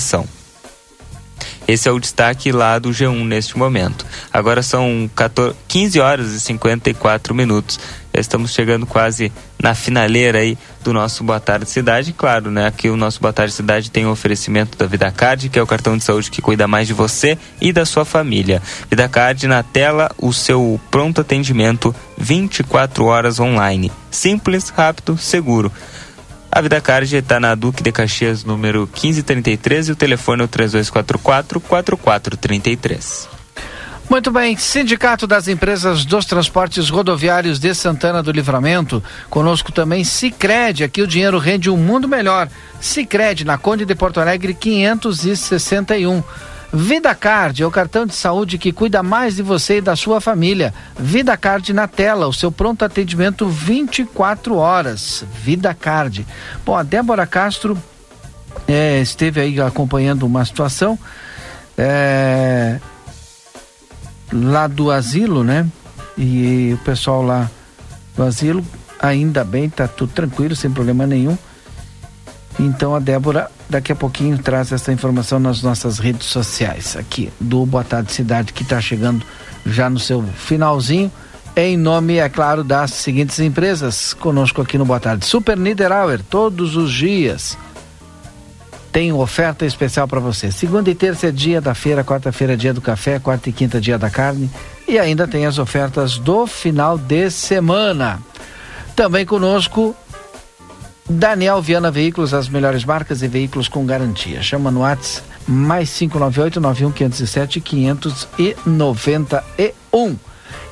[1.67, 4.05] Esse é o destaque lá do G1 neste momento.
[4.33, 7.79] Agora são 14, 15 horas e 54 minutos.
[8.13, 9.31] Já estamos chegando quase
[9.61, 12.11] na finaleira aí do nosso Boa Tarde Cidade.
[12.11, 12.67] Claro, né?
[12.67, 15.67] Aqui o nosso Boa Tarde Cidade tem o um oferecimento da VidaCard, que é o
[15.67, 18.61] cartão de saúde que cuida mais de você e da sua família.
[18.89, 23.89] VidaCard na tela, o seu pronto atendimento 24 horas online.
[24.09, 25.71] Simples, rápido, seguro.
[26.53, 30.49] A Vida Card está na Duque de Caxias, número 1533 e o telefone é o
[30.49, 33.29] 3244-4433.
[34.09, 40.83] Muito bem, Sindicato das Empresas dos Transportes Rodoviários de Santana do Livramento, conosco também Cicred,
[40.83, 42.49] aqui o dinheiro rende um mundo melhor.
[42.81, 46.21] Cicred, na Conde de Porto Alegre, 561.
[46.73, 50.21] Vida Card é o cartão de saúde que cuida mais de você e da sua
[50.21, 50.73] família.
[50.97, 55.25] Vida Card na tela, o seu pronto atendimento 24 horas.
[55.43, 56.25] Vida Card.
[56.65, 57.77] Bom, a Débora Castro
[58.67, 60.97] é, esteve aí acompanhando uma situação
[61.77, 62.79] é,
[64.31, 65.67] lá do asilo, né?
[66.17, 67.51] E o pessoal lá
[68.15, 68.65] do asilo,
[68.97, 71.37] ainda bem, tá tudo tranquilo, sem problema nenhum.
[72.59, 77.65] Então a Débora daqui a pouquinho traz essa informação nas nossas redes sociais aqui do
[77.65, 79.25] Boa Tarde Cidade que está chegando
[79.65, 81.11] já no seu finalzinho.
[81.55, 85.25] Em nome, é claro, das seguintes empresas conosco aqui no Boa Tarde.
[85.25, 87.57] Super Niederauer, todos os dias
[88.91, 90.51] tem oferta especial para você.
[90.51, 93.77] Segunda e terça é dia da feira, quarta-feira é dia do café, quarta e quinta
[93.77, 94.49] é dia da carne
[94.87, 98.19] e ainda tem as ofertas do final de semana.
[98.95, 99.95] Também conosco
[101.11, 104.41] Daniel Viana Veículos, as melhores marcas e veículos com garantia.
[104.41, 110.15] Chama no WhatsApp mais 598 91 507 591.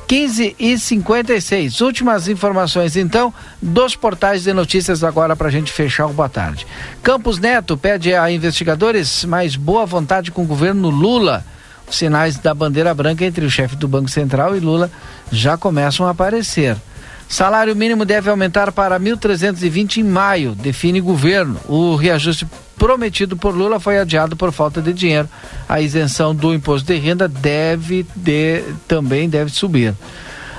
[0.08, 1.82] 15 e 56.
[1.82, 6.66] Últimas informações, então, dos portais de notícias agora para a gente fechar o boa tarde.
[7.04, 11.46] Campos Neto pede a investigadores mais boa vontade com o governo Lula.
[11.88, 14.90] Os sinais da bandeira branca entre o chefe do Banco Central e Lula
[15.32, 16.76] já começam a aparecer.
[17.30, 21.60] Salário mínimo deve aumentar para 1.320 em maio, define governo.
[21.68, 25.30] O reajuste prometido por Lula foi adiado por falta de dinheiro.
[25.68, 29.94] A isenção do imposto de renda deve de, também deve subir.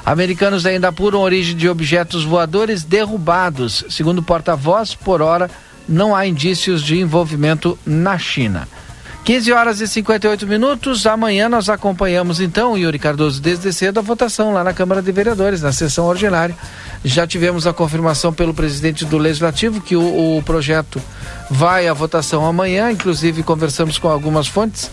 [0.07, 3.85] Americanos ainda apuram origem de objetos voadores derrubados.
[3.91, 5.51] Segundo porta-voz, por hora
[5.89, 8.69] não há indícios de envolvimento na China.
[9.25, 11.07] 15 horas e 58 minutos.
[11.07, 15.61] Amanhã nós acompanhamos então, Yuri Cardoso, desde cedo a votação lá na Câmara de Vereadores,
[15.61, 16.57] na sessão ordinária.
[17.05, 21.01] Já tivemos a confirmação pelo presidente do Legislativo que o, o projeto
[21.51, 24.91] vai à votação amanhã, inclusive conversamos com algumas fontes.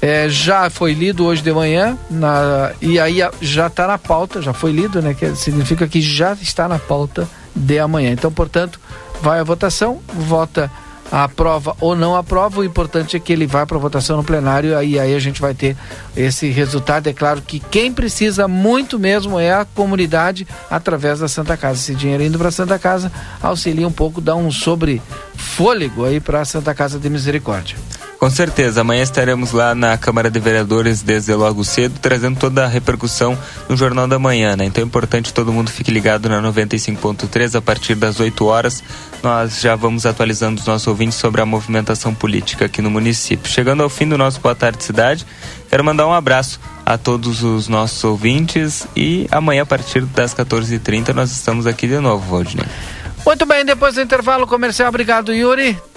[0.00, 4.52] É, já foi lido hoje de manhã na, e aí já está na pauta, já
[4.52, 5.14] foi lido, né?
[5.14, 8.12] Que significa que já está na pauta de amanhã.
[8.12, 8.80] Então, portanto,
[9.20, 10.70] vai à votação, vota
[11.10, 14.98] aprova ou não aprova, o importante é que ele vá para votação no plenário e
[14.98, 15.76] aí a gente vai ter
[16.16, 17.08] esse resultado.
[17.08, 21.80] É claro que quem precisa muito mesmo é a comunidade através da Santa Casa.
[21.80, 23.10] Esse dinheiro indo para a Santa Casa
[23.42, 25.02] auxilia um pouco, dá um sobre
[25.34, 27.76] fôlego aí para a Santa Casa de Misericórdia.
[28.20, 32.68] Com certeza, amanhã estaremos lá na Câmara de Vereadores desde logo cedo, trazendo toda a
[32.68, 33.36] repercussão
[33.66, 34.66] no Jornal da Manhã, né?
[34.66, 38.84] Então é importante todo mundo fique ligado na 95.3 a partir das 8 horas.
[39.22, 43.50] Nós já vamos atualizando os nossos ouvintes sobre a movimentação política aqui no município.
[43.50, 45.26] Chegando ao fim do nosso Boa Tarde Cidade,
[45.70, 51.14] quero mandar um abraço a todos os nossos ouvintes e amanhã a partir das 14h30
[51.14, 52.66] nós estamos aqui de novo, Valdinei.
[53.24, 55.89] Muito bem, depois do intervalo comercial, obrigado Yuri.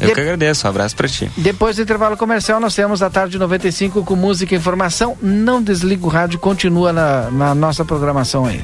[0.00, 0.14] Eu de...
[0.14, 1.30] que agradeço, um abraço para ti.
[1.36, 5.16] Depois do intervalo comercial, nós temos a tarde 95 com música e informação.
[5.20, 8.62] Não desliga o rádio, continua na, na nossa programação aí.